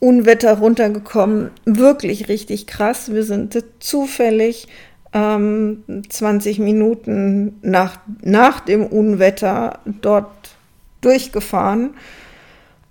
Unwetter 0.00 0.58
runtergekommen, 0.58 1.52
wirklich 1.64 2.28
richtig 2.28 2.66
krass. 2.66 3.12
Wir 3.12 3.22
sind 3.22 3.56
zufällig 3.78 4.66
ähm, 5.12 5.84
20 6.08 6.58
Minuten 6.58 7.58
nach, 7.62 7.98
nach 8.20 8.58
dem 8.58 8.84
Unwetter 8.84 9.78
dort 9.84 10.56
durchgefahren. 11.02 11.94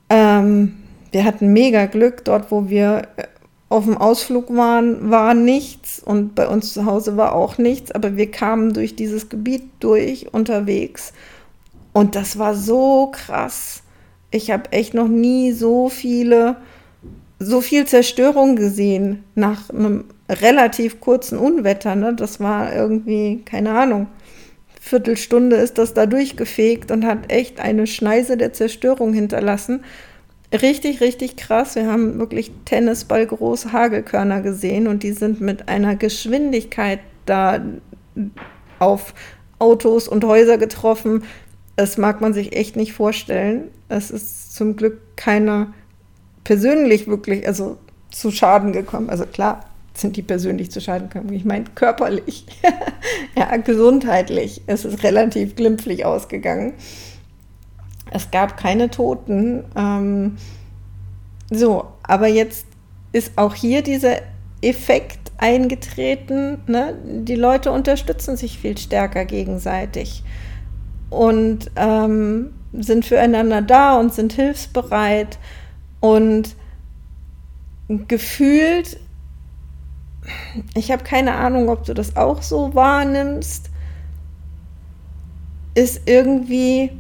Ähm, 0.10 0.78
wir 1.12 1.26
hatten 1.26 1.52
mega 1.52 1.86
Glück 1.88 2.24
dort, 2.24 2.50
wo 2.50 2.70
wir 2.70 3.02
äh, 3.18 3.24
auf 3.72 3.86
dem 3.86 3.98
Ausflug 3.98 4.54
waren, 4.54 5.12
war 5.12 5.34
nichts 5.34 6.02
und 6.04 6.36
bei 6.36 6.48
uns 6.48 6.74
zu 6.74 6.86
Hause 6.86 7.16
war 7.16 7.34
auch 7.34 7.58
nichts, 7.58 7.92
aber 7.92 8.18
wir 8.18 8.30
kamen 8.30 8.74
durch 8.74 8.96
dieses 8.96 9.30
Gebiet 9.30 9.64
durch 9.80 10.34
unterwegs 10.34 11.14
und 11.94 12.16
das 12.16 12.38
war 12.38 12.54
so 12.54 13.08
krass. 13.12 13.84
Ich 14.30 14.52
habe 14.52 14.72
echt 14.72 14.94
noch 14.94 15.08
nie 15.08 15.54
so 15.54 15.88
viele, 15.88 16.58
so 17.40 17.62
viel 17.62 17.86
Zerstörung 17.86 18.58
gesehen 18.58 19.24
nach 19.36 19.70
einem 19.70 20.04
relativ 20.30 21.00
kurzen 21.00 21.38
Unwetter. 21.38 21.96
Ne? 21.96 22.14
Das 22.14 22.42
war 22.42 22.74
irgendwie, 22.74 23.42
keine 23.46 23.72
Ahnung, 23.72 24.08
Viertelstunde 24.82 25.56
ist 25.56 25.78
das 25.78 25.94
da 25.94 26.08
durchgefegt 26.08 26.92
und 26.92 27.06
hat 27.06 27.32
echt 27.32 27.62
eine 27.62 27.88
Schneise 27.88 28.36
der 28.36 28.52
Zerstörung 28.52 29.14
hinterlassen 29.14 29.84
richtig, 30.54 31.02
richtig 31.02 31.38
krass. 31.38 31.76
Wir 31.76 31.88
haben 31.88 32.20
wirklich 32.20 32.52
Tennisballgroße 32.66 33.72
Hagelkörner 33.72 34.42
gesehen 34.42 34.88
und 34.88 35.04
die 35.04 35.12
sind 35.12 35.42
mit 35.42 35.70
einer 35.70 35.96
Geschwindigkeit 35.96 37.00
da 37.26 37.62
auf 38.80 39.14
Autos 39.60 40.08
und 40.08 40.24
Häuser 40.24 40.58
getroffen. 40.58 41.24
Das 41.76 41.98
mag 41.98 42.22
man 42.22 42.34
sich 42.34 42.56
echt 42.56 42.76
nicht 42.76 42.94
vorstellen. 42.94 43.70
Es 43.90 44.12
ist 44.12 44.56
zum 44.56 44.76
Glück 44.76 45.00
keiner 45.16 45.74
persönlich 46.44 47.08
wirklich, 47.08 47.48
also 47.48 47.78
zu 48.12 48.32
Schaden 48.32 48.74
gekommen. 48.74 49.10
Also 49.10 49.26
klar 49.26 49.66
sind 49.94 50.18
die 50.18 50.22
persönlich 50.22 50.72
zu 50.72 50.82
Schaden 50.82 51.10
gekommen. 51.10 51.34
Ich 51.34 51.46
meine 51.46 51.66
körperlich, 51.76 52.46
ja, 53.36 53.56
gesundheitlich. 53.58 54.62
Es 54.68 54.86
ist 54.86 55.04
relativ 55.04 55.56
glimpflich 55.56 56.06
ausgegangen. 56.06 56.74
Es 58.12 58.30
gab 58.30 58.58
keine 58.58 58.90
Toten. 58.90 59.64
Ähm, 59.76 60.38
so, 61.50 61.86
aber 62.04 62.28
jetzt 62.28 62.66
ist 63.12 63.38
auch 63.38 63.56
hier 63.56 63.82
dieser 63.82 64.18
Effekt 64.62 65.32
eingetreten. 65.38 66.60
Ne? 66.68 66.96
Die 67.04 67.36
Leute 67.36 67.72
unterstützen 67.72 68.38
sich 68.38 68.60
viel 68.60 68.78
stärker 68.78 69.26
gegenseitig 69.26 70.24
und 71.10 71.72
ähm, 71.76 72.54
sind 72.74 73.06
füreinander 73.06 73.62
da 73.62 74.00
und 74.00 74.14
sind 74.14 74.34
hilfsbereit 74.34 75.40
und 76.00 76.56
gefühlt, 78.08 78.98
ich 80.74 80.92
habe 80.92 81.04
keine 81.04 81.36
Ahnung, 81.36 81.70
ob 81.70 81.84
du 81.84 81.94
das 81.94 82.16
auch 82.16 82.42
so 82.42 82.74
wahrnimmst, 82.74 83.70
ist 85.74 86.02
irgendwie, 86.06 86.92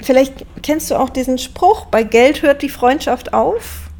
vielleicht 0.00 0.44
kennst 0.62 0.90
du 0.90 0.96
auch 0.96 1.10
diesen 1.10 1.38
Spruch, 1.38 1.86
bei 1.86 2.02
Geld 2.02 2.42
hört 2.42 2.62
die 2.62 2.68
Freundschaft 2.68 3.32
auf. 3.32 3.90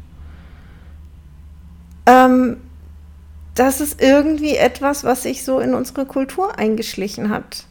Ähm, 2.05 2.57
das 3.55 3.81
ist 3.81 4.01
irgendwie 4.01 4.55
etwas, 4.55 5.03
was 5.03 5.23
sich 5.23 5.43
so 5.43 5.59
in 5.59 5.73
unsere 5.73 6.05
Kultur 6.05 6.57
eingeschlichen 6.59 7.29
hat. 7.29 7.65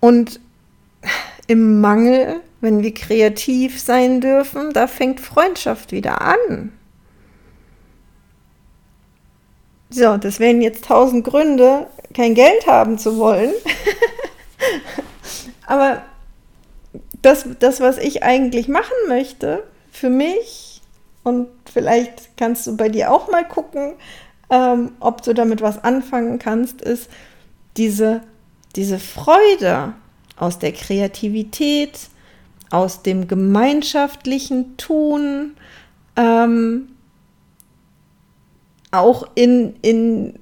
Und 0.00 0.40
im 1.46 1.80
Mangel, 1.80 2.40
wenn 2.60 2.82
wir 2.82 2.94
kreativ 2.94 3.80
sein 3.80 4.20
dürfen, 4.20 4.72
da 4.72 4.86
fängt 4.86 5.20
Freundschaft 5.20 5.92
wieder 5.92 6.20
an. 6.22 6.72
So, 9.90 10.16
das 10.16 10.38
wären 10.38 10.60
jetzt 10.60 10.84
tausend 10.84 11.24
Gründe, 11.24 11.86
kein 12.14 12.34
Geld 12.34 12.66
haben 12.66 12.98
zu 12.98 13.18
wollen. 13.18 13.52
Aber 15.68 16.02
das, 17.20 17.44
das, 17.58 17.80
was 17.80 17.98
ich 17.98 18.22
eigentlich 18.22 18.68
machen 18.68 18.96
möchte, 19.06 19.62
für 19.92 20.08
mich, 20.08 20.80
und 21.24 21.48
vielleicht 21.70 22.38
kannst 22.38 22.66
du 22.66 22.76
bei 22.76 22.88
dir 22.88 23.12
auch 23.12 23.30
mal 23.30 23.46
gucken, 23.46 23.92
ähm, 24.48 24.92
ob 24.98 25.22
du 25.22 25.34
damit 25.34 25.60
was 25.60 25.84
anfangen 25.84 26.38
kannst, 26.38 26.80
ist 26.80 27.10
diese, 27.76 28.22
diese 28.76 28.98
Freude 28.98 29.92
aus 30.38 30.58
der 30.58 30.72
Kreativität, 30.72 31.98
aus 32.70 33.02
dem 33.02 33.28
gemeinschaftlichen 33.28 34.78
Tun, 34.78 35.54
ähm, 36.16 36.88
auch 38.90 39.28
in, 39.34 39.76
in 39.82 40.38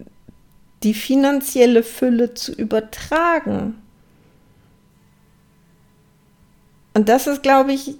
die 0.84 0.94
finanzielle 0.94 1.82
Fülle 1.82 2.34
zu 2.34 2.52
übertragen. 2.52 3.82
Und 6.96 7.11
das 7.11 7.26
ist, 7.26 7.42
glaube 7.42 7.74
ich, 7.74 7.98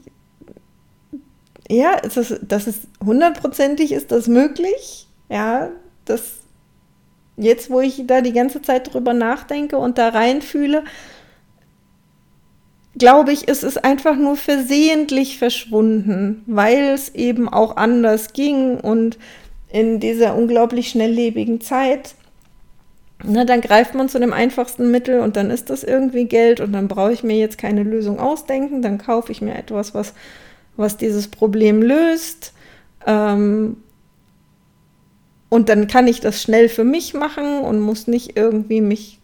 ja, 1.69 2.01
es 2.03 2.17
ist, 2.17 2.41
das 2.49 2.67
ist 2.67 2.85
hundertprozentig 3.05 3.93
ist 3.93 4.11
das 4.11 4.27
möglich. 4.27 5.07
Ja, 5.29 5.69
das 6.07 6.39
jetzt, 7.37 7.69
wo 7.69 7.83
ich 7.83 8.07
da 8.07 8.23
die 8.23 8.33
ganze 8.33 8.63
Zeit 8.63 8.95
drüber 8.95 9.13
nachdenke 9.13 9.77
und 9.77 9.99
da 9.99 10.09
reinfühle, 10.09 10.83
glaube 12.97 13.33
ich, 13.33 13.49
ist 13.49 13.65
es 13.65 13.77
einfach 13.77 14.17
nur 14.17 14.39
versehentlich 14.39 15.37
verschwunden, 15.37 16.43
weil 16.47 16.95
es 16.95 17.15
eben 17.15 17.51
auch 17.51 17.77
anders 17.77 18.33
ging 18.33 18.81
und 18.81 19.19
in 19.69 20.01
dieser 20.01 20.37
unglaublich 20.37 20.89
schnelllebigen 20.89 21.61
Zeit, 21.61 22.15
na, 23.25 23.45
dann 23.45 23.61
greift 23.61 23.95
man 23.95 24.09
zu 24.09 24.19
dem 24.19 24.33
einfachsten 24.33 24.91
Mittel 24.91 25.21
und 25.21 25.37
dann 25.37 25.51
ist 25.51 25.71
das 25.71 25.85
irgendwie 25.85 26.27
Geld 26.27 26.61
und 26.61 26.73
dann 26.73 26.89
brauche 26.89 27.13
ich 27.13 27.23
mir 27.23 27.37
jetzt 27.37 27.59
keine 27.59 27.83
Lösung 27.83 28.21
ausdenken, 28.21 28.83
dann 28.83 28.99
kaufe 28.99 29.33
ich 29.33 29.41
mir 29.41 29.55
etwas, 29.55 29.95
was, 29.95 30.15
was 30.77 30.97
dieses 30.97 31.29
Problem 31.29 31.83
löst. 31.83 32.53
Ähm, 33.07 33.79
und 35.49 35.69
dann 35.69 35.87
kann 35.87 36.09
ich 36.09 36.21
das 36.21 36.43
schnell 36.43 36.69
für 36.69 36.85
mich 36.85 37.15
machen 37.15 37.61
und 37.61 37.81
muss 37.81 38.07
nicht 38.07 38.37
irgendwie 38.37 38.81
mich 38.81 39.21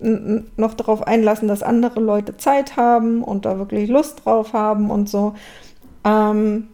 noch 0.00 0.74
darauf 0.74 1.06
einlassen, 1.06 1.48
dass 1.48 1.62
andere 1.62 2.00
Leute 2.00 2.36
Zeit 2.36 2.76
haben 2.76 3.22
und 3.22 3.44
da 3.44 3.58
wirklich 3.58 3.88
Lust 3.88 4.24
drauf 4.24 4.52
haben 4.52 4.90
und 4.90 5.08
so. 5.08 5.34
Ähm, 6.04 6.68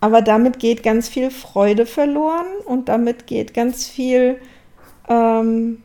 aber 0.00 0.22
damit 0.22 0.58
geht 0.60 0.82
ganz 0.82 1.08
viel 1.08 1.30
Freude 1.30 1.86
verloren 1.86 2.46
und 2.64 2.88
damit 2.88 3.26
geht 3.26 3.52
ganz 3.52 3.88
viel, 3.88 4.36
ähm, 5.08 5.82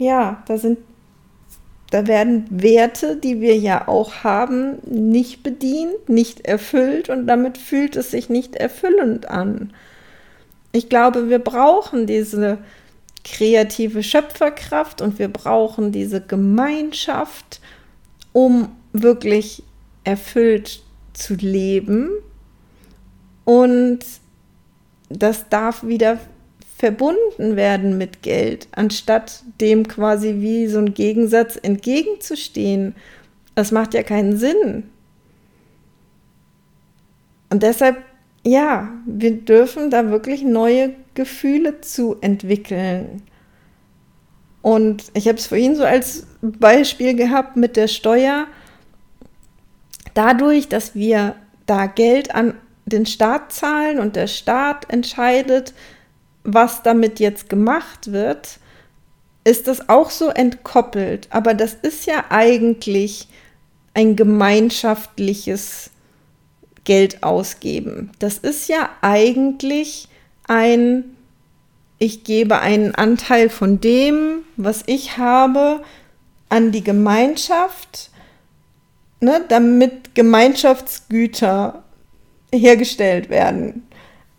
ja, 0.00 0.42
da 0.46 0.56
sind, 0.56 0.78
da 1.90 2.06
werden 2.06 2.46
Werte, 2.50 3.16
die 3.16 3.40
wir 3.42 3.58
ja 3.58 3.86
auch 3.86 4.24
haben, 4.24 4.78
nicht 4.86 5.42
bedient, 5.42 6.08
nicht 6.08 6.46
erfüllt 6.46 7.10
und 7.10 7.26
damit 7.26 7.58
fühlt 7.58 7.96
es 7.96 8.10
sich 8.10 8.30
nicht 8.30 8.56
erfüllend 8.56 9.28
an. 9.28 9.74
Ich 10.72 10.88
glaube, 10.88 11.28
wir 11.28 11.38
brauchen 11.38 12.06
diese 12.06 12.58
kreative 13.24 14.02
Schöpferkraft 14.02 15.02
und 15.02 15.18
wir 15.18 15.28
brauchen 15.28 15.92
diese 15.92 16.22
Gemeinschaft, 16.22 17.60
um 18.32 18.70
wirklich 18.94 19.62
erfüllt 20.04 20.82
zu 21.12 21.34
leben 21.34 22.08
und 23.44 23.98
das 25.10 25.48
darf 25.50 25.84
wieder 25.84 26.18
verbunden 26.80 27.56
werden 27.56 27.98
mit 27.98 28.22
Geld, 28.22 28.66
anstatt 28.72 29.42
dem 29.60 29.86
quasi 29.86 30.36
wie 30.38 30.66
so 30.66 30.78
ein 30.78 30.94
Gegensatz 30.94 31.58
entgegenzustehen. 31.62 32.94
Das 33.54 33.70
macht 33.70 33.92
ja 33.92 34.02
keinen 34.02 34.38
Sinn. 34.38 34.84
Und 37.50 37.62
deshalb, 37.62 37.98
ja, 38.46 38.88
wir 39.04 39.32
dürfen 39.32 39.90
da 39.90 40.08
wirklich 40.10 40.42
neue 40.42 40.94
Gefühle 41.12 41.82
zu 41.82 42.16
entwickeln. 42.22 43.20
Und 44.62 45.04
ich 45.12 45.28
habe 45.28 45.36
es 45.36 45.48
vorhin 45.48 45.76
so 45.76 45.84
als 45.84 46.26
Beispiel 46.40 47.14
gehabt 47.14 47.56
mit 47.56 47.76
der 47.76 47.88
Steuer. 47.88 48.46
Dadurch, 50.14 50.68
dass 50.68 50.94
wir 50.94 51.34
da 51.66 51.84
Geld 51.84 52.34
an 52.34 52.54
den 52.86 53.04
Staat 53.04 53.52
zahlen 53.52 53.98
und 53.98 54.16
der 54.16 54.28
Staat 54.28 54.90
entscheidet, 54.90 55.74
was 56.44 56.82
damit 56.82 57.20
jetzt 57.20 57.48
gemacht 57.48 58.12
wird, 58.12 58.58
ist 59.44 59.68
das 59.68 59.88
auch 59.88 60.10
so 60.10 60.28
entkoppelt. 60.28 61.28
Aber 61.30 61.54
das 61.54 61.74
ist 61.74 62.06
ja 62.06 62.24
eigentlich 62.28 63.28
ein 63.94 64.16
gemeinschaftliches 64.16 65.90
Geld 66.84 67.22
ausgeben. 67.22 68.10
Das 68.18 68.38
ist 68.38 68.68
ja 68.68 68.90
eigentlich 69.00 70.08
ein, 70.46 71.16
ich 71.98 72.24
gebe 72.24 72.60
einen 72.60 72.94
Anteil 72.94 73.48
von 73.48 73.80
dem, 73.80 74.42
was 74.56 74.82
ich 74.86 75.18
habe, 75.18 75.82
an 76.48 76.72
die 76.72 76.82
Gemeinschaft, 76.82 78.10
ne, 79.20 79.44
damit 79.48 80.14
Gemeinschaftsgüter 80.14 81.84
hergestellt 82.52 83.30
werden. 83.30 83.86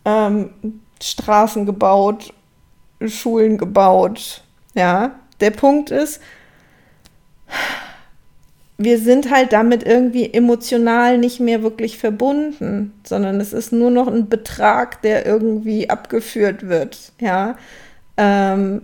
Ähm, 0.04 0.81
Straßen 1.04 1.66
gebaut, 1.66 2.34
Schulen 3.06 3.58
gebaut. 3.58 4.44
Ja, 4.74 5.16
der 5.40 5.52
Punkt 5.52 5.92
ist, 5.92 6.22
wir 8.78 8.98
sind 8.98 9.30
halt 9.30 9.54
damit 9.54 9.84
irgendwie 9.84 10.34
emotional 10.34 11.18
nicht 11.18 11.40
mehr 11.40 11.62
wirklich 11.62 11.98
verbunden, 11.98 12.94
sondern 13.04 13.40
es 13.40 13.54
ist 13.54 13.72
nur 13.72 13.92
noch 13.92 14.08
ein 14.08 14.30
Betrag, 14.30 15.02
der 15.02 15.26
irgendwie 15.26 15.90
abgeführt 15.90 16.68
wird. 16.68 17.12
Ja, 17.20 17.58
ähm, 18.18 18.84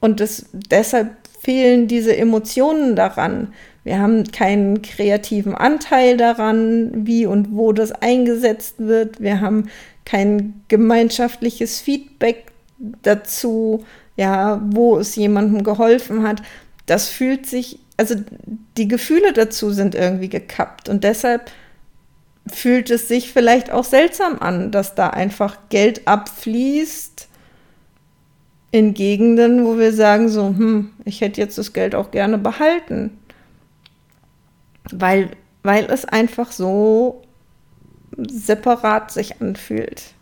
und 0.00 0.20
das, 0.20 0.46
deshalb 0.52 1.10
fehlen 1.40 1.86
diese 1.86 2.16
Emotionen 2.16 2.96
daran. 2.96 3.52
Wir 3.88 4.00
haben 4.00 4.24
keinen 4.24 4.82
kreativen 4.82 5.54
Anteil 5.54 6.18
daran, 6.18 7.06
wie 7.06 7.24
und 7.24 7.56
wo 7.56 7.72
das 7.72 7.90
eingesetzt 7.90 8.74
wird. 8.80 9.18
Wir 9.18 9.40
haben 9.40 9.70
kein 10.04 10.60
gemeinschaftliches 10.68 11.80
Feedback 11.80 12.52
dazu, 12.76 13.86
ja, 14.14 14.60
wo 14.62 14.98
es 14.98 15.16
jemandem 15.16 15.64
geholfen 15.64 16.22
hat. 16.22 16.42
Das 16.84 17.08
fühlt 17.08 17.46
sich, 17.46 17.78
also 17.96 18.16
die 18.76 18.88
Gefühle 18.88 19.32
dazu 19.32 19.70
sind 19.70 19.94
irgendwie 19.94 20.28
gekappt 20.28 20.90
und 20.90 21.02
deshalb 21.02 21.50
fühlt 22.46 22.90
es 22.90 23.08
sich 23.08 23.32
vielleicht 23.32 23.70
auch 23.70 23.84
seltsam 23.84 24.36
an, 24.40 24.70
dass 24.70 24.96
da 24.96 25.08
einfach 25.08 25.56
Geld 25.70 26.06
abfließt 26.06 27.26
in 28.70 28.92
Gegenden, 28.92 29.64
wo 29.64 29.78
wir 29.78 29.94
sagen 29.94 30.28
so, 30.28 30.48
hm, 30.48 30.90
ich 31.06 31.22
hätte 31.22 31.40
jetzt 31.40 31.56
das 31.56 31.72
Geld 31.72 31.94
auch 31.94 32.10
gerne 32.10 32.36
behalten 32.36 33.12
weil, 34.92 35.30
weil 35.62 35.86
es 35.86 36.04
einfach 36.04 36.52
so 36.52 37.22
separat 38.16 39.10
sich 39.10 39.40
anfühlt, 39.40 40.14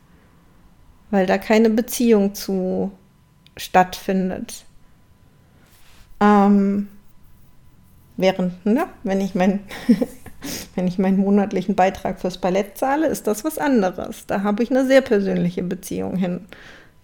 weil 1.10 1.26
da 1.26 1.38
keine 1.38 1.70
Beziehung 1.70 2.34
zu 2.34 2.92
stattfindet. 3.56 4.64
Ähm, 6.20 6.88
Während, 8.16 8.64
ne, 8.64 8.86
wenn 9.02 9.20
ich 9.20 9.34
mein, 9.34 9.60
wenn 10.74 10.86
ich 10.86 10.98
meinen 10.98 11.18
monatlichen 11.18 11.74
Beitrag 11.74 12.20
fürs 12.20 12.38
Ballett 12.38 12.78
zahle, 12.78 13.06
ist 13.08 13.26
das 13.26 13.44
was 13.44 13.58
anderes. 13.58 14.26
Da 14.26 14.42
habe 14.42 14.62
ich 14.62 14.70
eine 14.70 14.86
sehr 14.86 15.02
persönliche 15.02 15.62
Beziehung 15.62 16.16
hin. 16.16 16.46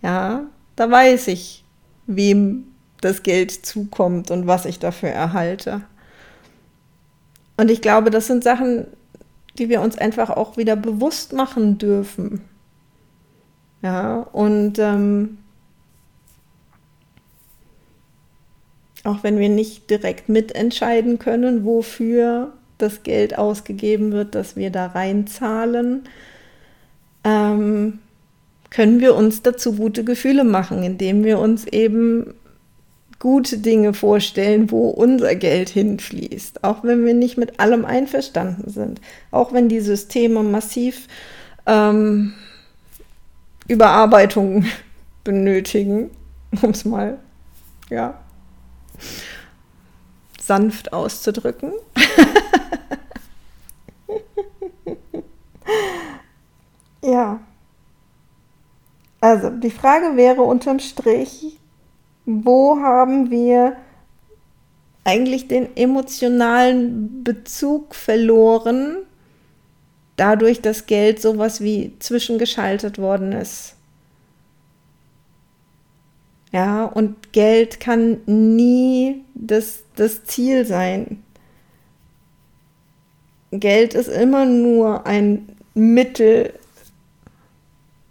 Ja, 0.00 0.44
da 0.76 0.90
weiß 0.90 1.28
ich, 1.28 1.64
wem 2.06 2.64
das 3.00 3.22
Geld 3.22 3.50
zukommt 3.50 4.30
und 4.30 4.46
was 4.46 4.64
ich 4.64 4.78
dafür 4.78 5.10
erhalte. 5.10 5.82
Und 7.56 7.70
ich 7.70 7.80
glaube, 7.80 8.10
das 8.10 8.26
sind 8.26 8.44
Sachen, 8.44 8.86
die 9.58 9.68
wir 9.68 9.80
uns 9.80 9.98
einfach 9.98 10.30
auch 10.30 10.56
wieder 10.56 10.76
bewusst 10.76 11.32
machen 11.32 11.78
dürfen. 11.78 12.40
Ja, 13.82 14.20
und 14.32 14.78
ähm, 14.78 15.38
auch 19.04 19.22
wenn 19.22 19.38
wir 19.38 19.48
nicht 19.48 19.90
direkt 19.90 20.28
mitentscheiden 20.28 21.18
können, 21.18 21.64
wofür 21.64 22.52
das 22.78 23.02
Geld 23.02 23.36
ausgegeben 23.36 24.12
wird, 24.12 24.34
das 24.34 24.56
wir 24.56 24.70
da 24.70 24.86
reinzahlen, 24.86 26.04
ähm, 27.24 27.98
können 28.70 29.00
wir 29.00 29.14
uns 29.14 29.42
dazu 29.42 29.74
gute 29.74 30.04
Gefühle 30.04 30.44
machen, 30.44 30.82
indem 30.82 31.24
wir 31.24 31.38
uns 31.38 31.66
eben 31.66 32.34
gute 33.22 33.56
Dinge 33.58 33.94
vorstellen, 33.94 34.72
wo 34.72 34.88
unser 34.88 35.36
Geld 35.36 35.68
hinfließt, 35.68 36.64
auch 36.64 36.82
wenn 36.82 37.06
wir 37.06 37.14
nicht 37.14 37.38
mit 37.38 37.60
allem 37.60 37.84
einverstanden 37.84 38.68
sind, 38.68 39.00
auch 39.30 39.52
wenn 39.52 39.68
die 39.68 39.78
Systeme 39.78 40.42
massiv 40.42 41.06
ähm, 41.66 42.34
Überarbeitung 43.68 44.64
benötigen, 45.22 46.10
um 46.62 46.70
es 46.70 46.84
mal 46.84 47.20
ja, 47.90 48.18
sanft 50.40 50.92
auszudrücken. 50.92 51.74
ja. 57.04 57.38
Also 59.20 59.50
die 59.50 59.70
Frage 59.70 60.16
wäre 60.16 60.42
unterm 60.42 60.80
Strich, 60.80 61.60
wo 62.24 62.78
haben 62.80 63.30
wir 63.30 63.76
eigentlich 65.04 65.48
den 65.48 65.76
emotionalen 65.76 67.24
Bezug 67.24 67.94
verloren, 67.94 68.98
dadurch, 70.16 70.60
dass 70.60 70.86
Geld 70.86 71.20
sowas 71.20 71.60
wie 71.60 71.92
zwischengeschaltet 71.98 72.98
worden 72.98 73.32
ist. 73.32 73.76
Ja, 76.52 76.84
und 76.84 77.32
Geld 77.32 77.80
kann 77.80 78.20
nie 78.26 79.24
das, 79.34 79.84
das 79.96 80.24
Ziel 80.24 80.66
sein. 80.66 81.24
Geld 83.50 83.94
ist 83.94 84.08
immer 84.08 84.44
nur 84.44 85.06
ein 85.06 85.56
Mittel 85.74 86.52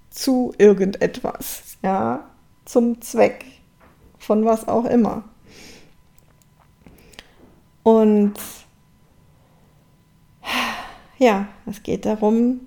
zu 0.10 0.54
irgendetwas, 0.58 1.78
ja, 1.84 2.30
zum 2.65 3.02
Zweck 3.02 3.45
von 4.21 4.45
was 4.45 4.67
auch 4.67 4.86
immer. 4.86 5.23
Und 7.81 8.34
ja, 11.17 11.47
es 11.65 11.81
geht 11.81 12.05
darum, 12.05 12.62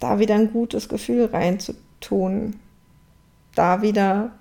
da 0.00 0.18
wieder 0.18 0.34
ein 0.34 0.52
gutes 0.52 0.88
Gefühl 0.88 1.24
reinzutun, 1.24 2.56
da 3.54 3.80
wieder 3.80 4.32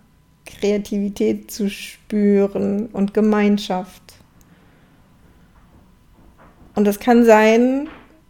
Kreativität 0.45 1.50
zu 1.50 1.69
spüren 1.69 2.88
und 2.88 3.13
Gemeinschaft. 3.13 4.02
Und 6.76 6.84
das 6.84 7.00
kann 7.00 7.24
sein, 7.24 7.88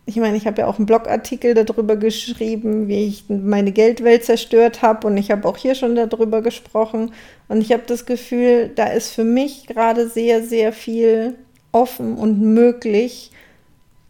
ich 0.07 0.17
meine, 0.17 0.37
ich 0.37 0.45
habe 0.45 0.61
ja 0.61 0.67
auch 0.67 0.77
einen 0.77 0.85
Blogartikel 0.85 1.55
darüber 1.55 1.95
geschrieben, 1.95 2.87
wie 2.87 3.07
ich 3.07 3.25
meine 3.27 3.71
Geldwelt 3.71 4.23
zerstört 4.23 4.81
habe 4.81 5.07
und 5.07 5.17
ich 5.17 5.31
habe 5.31 5.47
auch 5.47 5.57
hier 5.57 5.73
schon 5.73 5.95
darüber 5.95 6.41
gesprochen 6.41 7.11
und 7.47 7.61
ich 7.61 7.71
habe 7.71 7.83
das 7.87 8.05
Gefühl, 8.05 8.71
da 8.75 8.85
ist 8.85 9.11
für 9.11 9.23
mich 9.23 9.65
gerade 9.65 10.07
sehr, 10.07 10.43
sehr 10.43 10.73
viel 10.73 11.35
offen 11.71 12.17
und 12.17 12.39
möglich, 12.39 13.31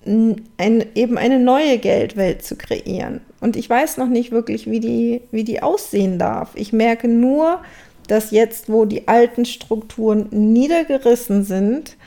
ein, 0.05 0.86
eben 0.93 1.17
eine 1.17 1.39
neue 1.39 1.79
Geldwelt 1.79 2.43
zu 2.43 2.55
kreieren. 2.55 3.21
Und 3.39 3.55
ich 3.55 3.67
weiß 3.67 3.97
noch 3.97 4.08
nicht 4.08 4.31
wirklich, 4.31 4.69
wie 4.69 4.79
die, 4.79 5.21
wie 5.31 5.43
die 5.43 5.63
aussehen 5.63 6.19
darf. 6.19 6.51
Ich 6.53 6.73
merke 6.73 7.08
nur, 7.08 7.62
dass 8.08 8.29
jetzt, 8.29 8.69
wo 8.69 8.86
die 8.86 9.08
alten 9.08 9.45
Strukturen 9.45 10.27
niedergerissen 10.29 11.43
sind, 11.43 11.97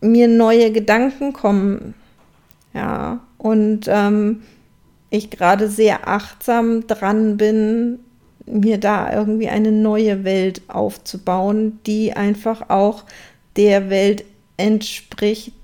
mir 0.00 0.26
neue 0.26 0.72
Gedanken 0.72 1.32
kommen. 1.32 1.94
Ja, 2.74 3.20
und 3.38 3.86
ähm, 3.88 4.42
ich 5.10 5.30
gerade 5.30 5.68
sehr 5.68 6.08
achtsam 6.08 6.86
dran 6.86 7.36
bin, 7.36 7.98
mir 8.46 8.78
da 8.78 9.12
irgendwie 9.12 9.48
eine 9.48 9.72
neue 9.72 10.24
Welt 10.24 10.62
aufzubauen, 10.68 11.80
die 11.86 12.14
einfach 12.14 12.70
auch 12.70 13.04
der 13.56 13.90
Welt 13.90 14.24
entspricht, 14.56 15.54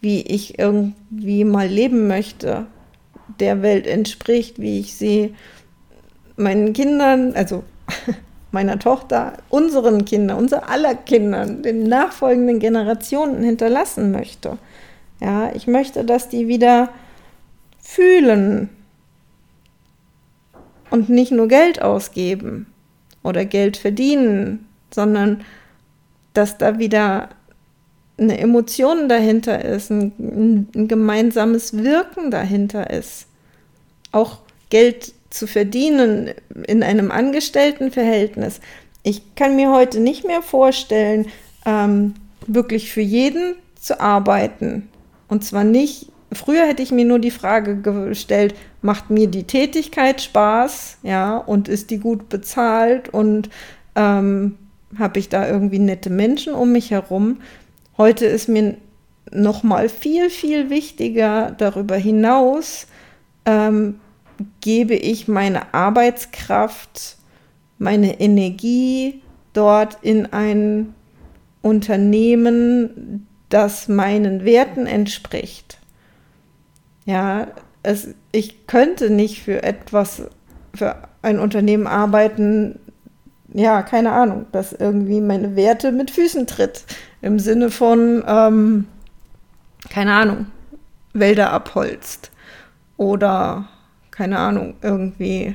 wie 0.00 0.22
ich 0.22 0.58
irgendwie 0.58 1.44
mal 1.44 1.66
leben 1.66 2.06
möchte, 2.06 2.66
der 3.40 3.62
Welt 3.62 3.86
entspricht, 3.86 4.60
wie 4.60 4.80
ich 4.80 4.94
sie 4.94 5.34
meinen 6.36 6.72
Kindern, 6.72 7.32
also 7.34 7.64
meiner 8.52 8.78
Tochter, 8.78 9.34
unseren 9.48 10.04
Kindern, 10.04 10.38
unser 10.38 10.68
aller 10.70 10.94
Kindern, 10.94 11.62
den 11.62 11.84
nachfolgenden 11.84 12.58
Generationen 12.58 13.42
hinterlassen 13.42 14.12
möchte. 14.12 14.58
Ja, 15.20 15.50
ich 15.54 15.66
möchte, 15.66 16.04
dass 16.04 16.28
die 16.28 16.48
wieder 16.48 16.90
fühlen 17.80 18.68
und 20.90 21.08
nicht 21.08 21.32
nur 21.32 21.48
Geld 21.48 21.80
ausgeben 21.80 22.66
oder 23.22 23.44
Geld 23.44 23.76
verdienen, 23.76 24.66
sondern 24.90 25.44
dass 26.34 26.58
da 26.58 26.78
wieder 26.78 27.30
eine 28.18 28.38
Emotion 28.38 29.08
dahinter 29.08 29.64
ist, 29.64 29.90
ein, 29.90 30.68
ein 30.74 30.88
gemeinsames 30.88 31.76
Wirken 31.76 32.30
dahinter 32.30 32.90
ist. 32.90 33.26
Auch 34.12 34.38
Geld 34.70 35.12
zu 35.30 35.46
verdienen 35.46 36.30
in 36.66 36.82
einem 36.82 37.10
Angestelltenverhältnis. 37.10 38.60
Ich 39.02 39.34
kann 39.34 39.56
mir 39.56 39.70
heute 39.70 40.00
nicht 40.00 40.26
mehr 40.26 40.42
vorstellen, 40.42 41.26
ähm, 41.66 42.14
wirklich 42.46 42.90
für 42.90 43.02
jeden 43.02 43.56
zu 43.78 44.00
arbeiten. 44.00 44.88
Und 45.28 45.44
zwar 45.44 45.64
nicht, 45.64 46.12
früher 46.32 46.66
hätte 46.66 46.82
ich 46.82 46.92
mir 46.92 47.04
nur 47.04 47.18
die 47.18 47.30
Frage 47.30 47.80
gestellt, 47.80 48.54
macht 48.82 49.10
mir 49.10 49.26
die 49.26 49.44
Tätigkeit 49.44 50.20
Spaß, 50.22 50.98
ja, 51.02 51.36
und 51.36 51.68
ist 51.68 51.90
die 51.90 51.98
gut 51.98 52.28
bezahlt 52.28 53.08
und 53.08 53.50
ähm, 53.94 54.56
habe 54.98 55.18
ich 55.18 55.28
da 55.28 55.48
irgendwie 55.48 55.78
nette 55.78 56.10
Menschen 56.10 56.54
um 56.54 56.72
mich 56.72 56.90
herum. 56.90 57.38
Heute 57.98 58.26
ist 58.26 58.48
mir 58.48 58.76
noch 59.32 59.62
mal 59.62 59.88
viel, 59.88 60.30
viel 60.30 60.70
wichtiger 60.70 61.50
darüber 61.58 61.96
hinaus, 61.96 62.86
ähm, 63.44 63.98
gebe 64.60 64.94
ich 64.94 65.28
meine 65.28 65.74
Arbeitskraft, 65.74 67.16
meine 67.78 68.20
Energie 68.20 69.22
dort 69.52 69.98
in 70.02 70.26
ein 70.26 70.94
Unternehmen, 71.62 73.26
das 73.48 73.88
meinen 73.88 74.44
Werten 74.44 74.86
entspricht. 74.86 75.78
Ja, 77.04 77.48
es, 77.82 78.08
ich 78.32 78.66
könnte 78.66 79.10
nicht 79.10 79.42
für 79.42 79.62
etwas, 79.62 80.22
für 80.74 80.96
ein 81.22 81.38
Unternehmen 81.38 81.86
arbeiten, 81.86 82.80
ja, 83.52 83.82
keine 83.82 84.12
Ahnung, 84.12 84.46
das 84.52 84.72
irgendwie 84.72 85.20
meine 85.20 85.56
Werte 85.56 85.92
mit 85.92 86.10
Füßen 86.10 86.46
tritt. 86.46 86.84
Im 87.22 87.38
Sinne 87.38 87.70
von, 87.70 88.24
ähm, 88.26 88.86
keine 89.88 90.14
Ahnung, 90.14 90.46
Wälder 91.12 91.52
abholzt 91.52 92.32
oder 92.96 93.68
keine 94.10 94.38
Ahnung, 94.38 94.74
irgendwie, 94.82 95.54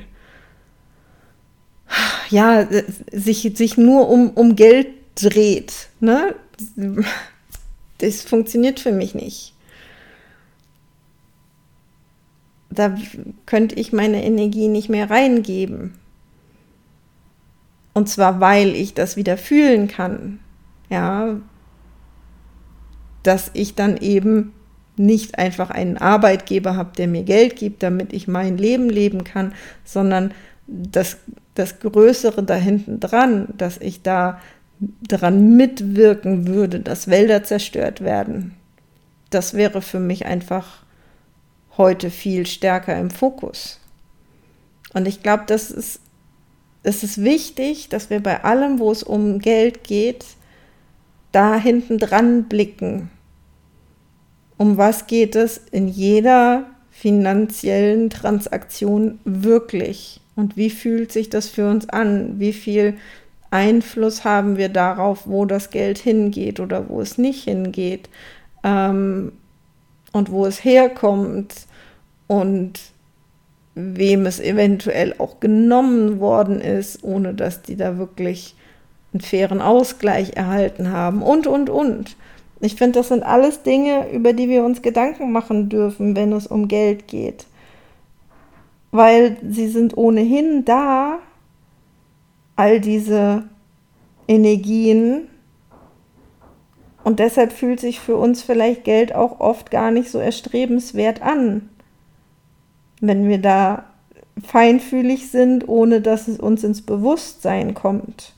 ja, 2.30 2.66
sich, 3.12 3.52
sich 3.54 3.76
nur 3.76 4.08
um, 4.08 4.30
um 4.30 4.56
Geld 4.56 4.88
dreht. 5.14 5.88
Ne? 6.00 6.34
Das 8.02 8.22
funktioniert 8.22 8.80
für 8.80 8.90
mich 8.90 9.14
nicht. 9.14 9.54
Da 12.68 12.96
könnte 13.46 13.76
ich 13.76 13.92
meine 13.92 14.24
Energie 14.24 14.66
nicht 14.66 14.88
mehr 14.88 15.08
reingeben. 15.08 15.94
Und 17.94 18.08
zwar, 18.08 18.40
weil 18.40 18.74
ich 18.74 18.94
das 18.94 19.16
wieder 19.16 19.36
fühlen 19.36 19.86
kann. 19.86 20.40
Ja, 20.90 21.36
dass 23.22 23.52
ich 23.54 23.76
dann 23.76 23.96
eben 23.98 24.52
nicht 24.96 25.38
einfach 25.38 25.70
einen 25.70 25.96
Arbeitgeber 25.96 26.74
habe, 26.74 26.90
der 26.96 27.06
mir 27.06 27.22
Geld 27.22 27.54
gibt, 27.54 27.84
damit 27.84 28.12
ich 28.12 28.26
mein 28.26 28.58
Leben 28.58 28.90
leben 28.90 29.22
kann, 29.22 29.54
sondern 29.84 30.34
das, 30.66 31.18
das 31.54 31.78
Größere 31.78 32.42
da 32.42 32.54
hinten 32.54 32.98
dran, 32.98 33.46
dass 33.56 33.78
ich 33.78 34.02
da 34.02 34.40
daran 35.00 35.56
mitwirken 35.56 36.46
würde, 36.46 36.80
dass 36.80 37.08
Wälder 37.08 37.44
zerstört 37.44 38.00
werden, 38.00 38.54
das 39.30 39.54
wäre 39.54 39.82
für 39.82 40.00
mich 40.00 40.26
einfach 40.26 40.82
heute 41.76 42.10
viel 42.10 42.46
stärker 42.46 42.98
im 42.98 43.10
Fokus. 43.10 43.80
Und 44.92 45.08
ich 45.08 45.22
glaube, 45.22 45.44
das 45.46 45.70
ist, 45.70 46.00
es 46.82 47.02
ist 47.02 47.22
wichtig, 47.22 47.88
dass 47.88 48.10
wir 48.10 48.20
bei 48.20 48.44
allem, 48.44 48.78
wo 48.78 48.90
es 48.90 49.02
um 49.02 49.38
Geld 49.38 49.84
geht, 49.84 50.26
da 51.30 51.56
hinten 51.56 51.98
dran 51.98 52.44
blicken. 52.44 53.10
Um 54.58 54.76
was 54.76 55.06
geht 55.06 55.34
es 55.34 55.60
in 55.70 55.88
jeder 55.88 56.66
finanziellen 56.90 58.10
Transaktion 58.10 59.18
wirklich? 59.24 60.20
Und 60.36 60.56
wie 60.56 60.70
fühlt 60.70 61.10
sich 61.10 61.30
das 61.30 61.48
für 61.48 61.68
uns 61.68 61.88
an? 61.88 62.38
Wie 62.38 62.52
viel 62.52 62.96
Einfluss 63.52 64.24
haben 64.24 64.56
wir 64.56 64.68
darauf, 64.68 65.26
wo 65.26 65.44
das 65.44 65.70
Geld 65.70 65.98
hingeht 65.98 66.58
oder 66.58 66.88
wo 66.88 67.00
es 67.00 67.18
nicht 67.18 67.44
hingeht? 67.44 68.08
Ähm, 68.64 69.32
und 70.12 70.30
wo 70.30 70.46
es 70.46 70.64
herkommt 70.64 71.66
und 72.26 72.80
wem 73.74 74.26
es 74.26 74.40
eventuell 74.40 75.14
auch 75.18 75.40
genommen 75.40 76.20
worden 76.20 76.60
ist, 76.60 77.02
ohne 77.02 77.34
dass 77.34 77.62
die 77.62 77.76
da 77.76 77.98
wirklich 77.98 78.54
einen 79.12 79.20
fairen 79.20 79.60
Ausgleich 79.60 80.36
erhalten 80.36 80.90
haben 80.90 81.22
und, 81.22 81.46
und, 81.46 81.70
und. 81.70 82.16
Ich 82.60 82.76
finde, 82.76 83.00
das 83.00 83.08
sind 83.08 83.24
alles 83.24 83.62
Dinge, 83.62 84.10
über 84.12 84.32
die 84.32 84.48
wir 84.48 84.64
uns 84.64 84.82
Gedanken 84.82 85.32
machen 85.32 85.68
dürfen, 85.68 86.14
wenn 86.14 86.32
es 86.32 86.46
um 86.46 86.68
Geld 86.68 87.08
geht. 87.08 87.46
Weil 88.92 89.36
sie 89.48 89.68
sind 89.68 89.96
ohnehin 89.96 90.64
da, 90.64 91.18
all 92.56 92.80
diese 92.80 93.44
Energien. 94.28 95.28
Und 97.04 97.18
deshalb 97.18 97.52
fühlt 97.52 97.80
sich 97.80 98.00
für 98.00 98.16
uns 98.16 98.42
vielleicht 98.42 98.84
Geld 98.84 99.14
auch 99.14 99.40
oft 99.40 99.70
gar 99.70 99.90
nicht 99.90 100.10
so 100.10 100.18
erstrebenswert 100.18 101.22
an. 101.22 101.68
Wenn 103.00 103.28
wir 103.28 103.38
da 103.38 103.84
feinfühlig 104.42 105.30
sind, 105.30 105.68
ohne 105.68 106.00
dass 106.00 106.28
es 106.28 106.38
uns 106.38 106.64
ins 106.64 106.82
Bewusstsein 106.82 107.74
kommt. 107.74 108.32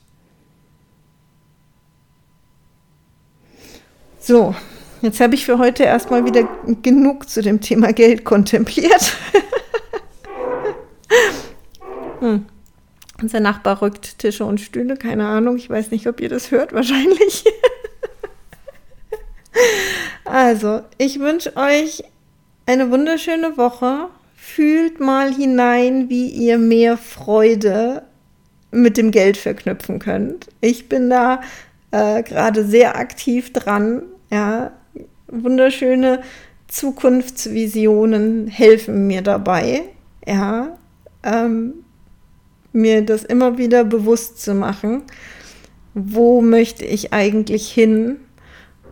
So, 4.19 4.55
jetzt 5.01 5.19
habe 5.19 5.35
ich 5.35 5.45
für 5.45 5.59
heute 5.59 5.83
erstmal 5.83 6.25
wieder 6.25 6.47
genug 6.81 7.29
zu 7.29 7.43
dem 7.43 7.61
Thema 7.61 7.93
Geld 7.93 8.25
kontempliert. 8.25 9.15
Unser 13.21 13.39
Nachbar 13.39 13.81
rückt 13.81 14.19
Tische 14.19 14.45
und 14.45 14.59
Stühle, 14.59 14.97
keine 14.97 15.27
Ahnung, 15.27 15.55
ich 15.55 15.69
weiß 15.69 15.91
nicht, 15.91 16.07
ob 16.07 16.19
ihr 16.19 16.29
das 16.29 16.51
hört, 16.51 16.73
wahrscheinlich. 16.73 17.45
also, 20.25 20.81
ich 20.97 21.19
wünsche 21.19 21.55
euch 21.55 22.03
eine 22.65 22.91
wunderschöne 22.91 23.57
Woche. 23.57 24.09
Fühlt 24.35 24.99
mal 24.99 25.33
hinein, 25.33 26.09
wie 26.09 26.29
ihr 26.29 26.57
mehr 26.57 26.97
Freude 26.97 28.03
mit 28.69 28.97
dem 28.97 29.11
Geld 29.11 29.37
verknüpfen 29.37 29.99
könnt. 29.99 30.47
Ich 30.61 30.87
bin 30.87 31.09
da 31.09 31.41
äh, 31.91 32.21
gerade 32.21 32.63
sehr 32.65 32.97
aktiv 32.97 33.53
dran 33.53 34.03
ja, 34.31 34.71
wunderschöne 35.27 36.21
Zukunftsvisionen 36.67 38.47
helfen 38.47 39.07
mir 39.07 39.21
dabei, 39.21 39.83
ja, 40.27 40.77
ähm, 41.23 41.84
mir 42.75 43.01
das 43.01 43.23
immer 43.23 43.57
wieder 43.57 43.83
bewusst 43.83 44.41
zu 44.41 44.53
machen, 44.53 45.03
wo 45.93 46.41
möchte 46.41 46.85
ich 46.85 47.13
eigentlich 47.13 47.71
hin 47.71 48.17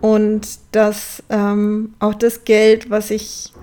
und 0.02 0.48
dass 0.72 1.22
ähm, 1.30 1.94
auch 2.00 2.14
das 2.14 2.46
Geld, 2.46 2.90
was 2.90 3.12
ich 3.12 3.54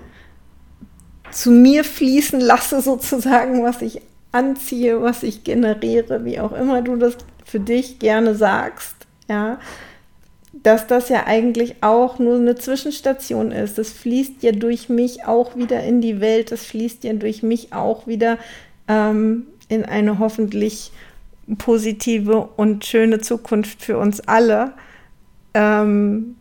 zu 1.31 1.51
mir 1.51 1.83
fließen 1.83 2.39
lasse, 2.39 2.81
sozusagen, 2.81 3.63
was 3.63 3.81
ich 3.81 4.01
anziehe, 4.31 5.01
was 5.01 5.23
ich 5.23 5.43
generiere, 5.43 6.23
wie 6.23 6.39
auch 6.39 6.53
immer 6.53 6.81
du 6.81 6.95
das 6.95 7.17
für 7.43 7.59
dich 7.59 7.99
gerne 7.99 8.35
sagst, 8.35 8.95
ja, 9.27 9.59
dass 10.53 10.87
das 10.87 11.09
ja 11.09 11.25
eigentlich 11.25 11.75
auch 11.81 12.19
nur 12.19 12.35
eine 12.35 12.55
Zwischenstation 12.55 13.51
ist. 13.51 13.77
Das 13.77 13.91
fließt 13.91 14.43
ja 14.43 14.51
durch 14.51 14.89
mich 14.89 15.25
auch 15.25 15.55
wieder 15.55 15.83
in 15.83 16.01
die 16.01 16.21
Welt, 16.21 16.51
das 16.51 16.65
fließt 16.65 17.03
ja 17.03 17.13
durch 17.13 17.41
mich 17.43 17.73
auch 17.73 18.07
wieder 18.07 18.37
ähm, 18.87 19.47
in 19.71 19.85
eine 19.85 20.19
hoffentlich 20.19 20.91
positive 21.57 22.49
und 22.57 22.85
schöne 22.85 23.21
Zukunft 23.21 23.81
für 23.81 23.97
uns 23.97 24.19
alle. 24.21 24.73
Ähm, 25.53 26.35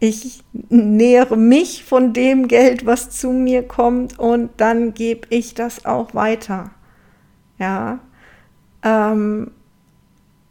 ich 0.00 0.42
nähere 0.68 1.38
mich 1.38 1.82
von 1.84 2.12
dem 2.12 2.46
Geld, 2.46 2.84
was 2.84 3.08
zu 3.10 3.30
mir 3.30 3.66
kommt, 3.66 4.18
und 4.18 4.50
dann 4.58 4.92
gebe 4.92 5.26
ich 5.30 5.54
das 5.54 5.86
auch 5.86 6.14
weiter. 6.14 6.72
Ja, 7.58 8.00
ähm, 8.82 9.50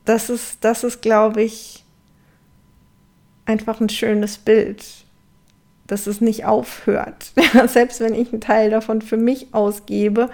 das 0.05 0.31
ist, 0.31 0.57
das 0.61 0.83
ist, 0.83 1.03
glaube 1.03 1.43
ich, 1.43 1.85
einfach 3.45 3.79
ein 3.79 3.89
schönes 3.89 4.39
Bild, 4.39 4.83
dass 5.85 6.07
es 6.07 6.19
nicht 6.19 6.45
aufhört. 6.45 7.33
Selbst 7.67 7.99
wenn 7.99 8.15
ich 8.15 8.31
einen 8.31 8.41
Teil 8.41 8.71
davon 8.71 9.03
für 9.03 9.17
mich 9.17 9.53
ausgebe, 9.53 10.29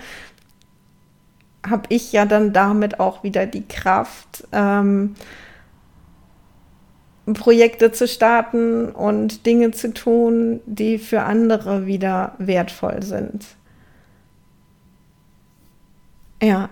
habe 1.67 1.83
ich 1.89 2.11
ja 2.11 2.25
dann 2.25 2.53
damit 2.53 2.99
auch 2.99 3.23
wieder 3.23 3.45
die 3.45 3.67
Kraft, 3.67 4.47
ähm, 4.51 5.15
Projekte 7.33 7.91
zu 7.91 8.07
starten 8.07 8.89
und 8.89 9.45
Dinge 9.45 9.71
zu 9.71 9.93
tun, 9.93 10.61
die 10.65 10.97
für 10.97 11.21
andere 11.21 11.85
wieder 11.85 12.33
wertvoll 12.39 13.03
sind. 13.03 13.45
Ja, 16.41 16.69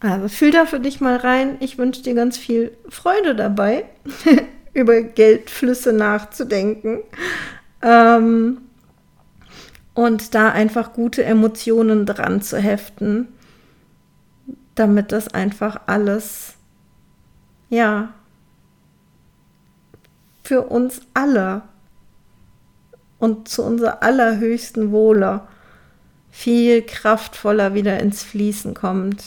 also 0.00 0.28
fühl 0.28 0.52
da 0.52 0.66
für 0.66 0.78
dich 0.78 1.00
mal 1.00 1.16
rein. 1.16 1.56
Ich 1.60 1.78
wünsche 1.78 2.02
dir 2.02 2.14
ganz 2.14 2.36
viel 2.36 2.76
Freude 2.88 3.34
dabei. 3.34 3.84
über 4.72 5.02
Geldflüsse 5.02 5.92
nachzudenken. 5.92 7.00
Ähm, 7.82 8.58
und 9.94 10.34
da 10.34 10.50
einfach 10.50 10.92
gute 10.92 11.24
Emotionen 11.24 12.06
dran 12.06 12.42
zu 12.42 12.58
heften, 12.58 13.28
damit 14.80 15.12
das 15.12 15.28
einfach 15.28 15.82
alles, 15.86 16.54
ja, 17.68 18.14
für 20.42 20.62
uns 20.62 21.02
alle 21.12 21.62
und 23.18 23.46
zu 23.46 23.62
unser 23.62 24.02
allerhöchsten 24.02 24.90
Wohle 24.90 25.42
viel 26.30 26.80
kraftvoller 26.80 27.74
wieder 27.74 28.00
ins 28.00 28.22
Fließen 28.22 28.72
kommt, 28.72 29.22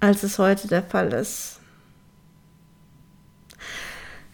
als 0.00 0.22
es 0.22 0.38
heute 0.38 0.68
der 0.68 0.82
Fall 0.82 1.14
ist. 1.14 1.58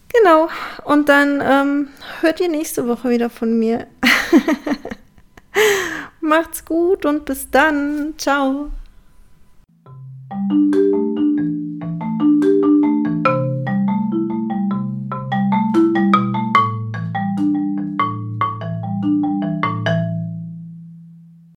Genau. 0.09 0.49
Und 0.85 1.09
dann 1.09 1.41
ähm, 1.41 1.89
hört 2.21 2.41
ihr 2.41 2.49
nächste 2.49 2.89
Woche 2.89 3.11
wieder 3.11 3.31
von 3.31 3.59
mir. 3.59 3.87
Macht's 6.27 6.65
gut 6.65 7.07
und 7.07 7.25
bis 7.25 7.51
dann. 7.51 8.15
Ciao. 8.19 8.71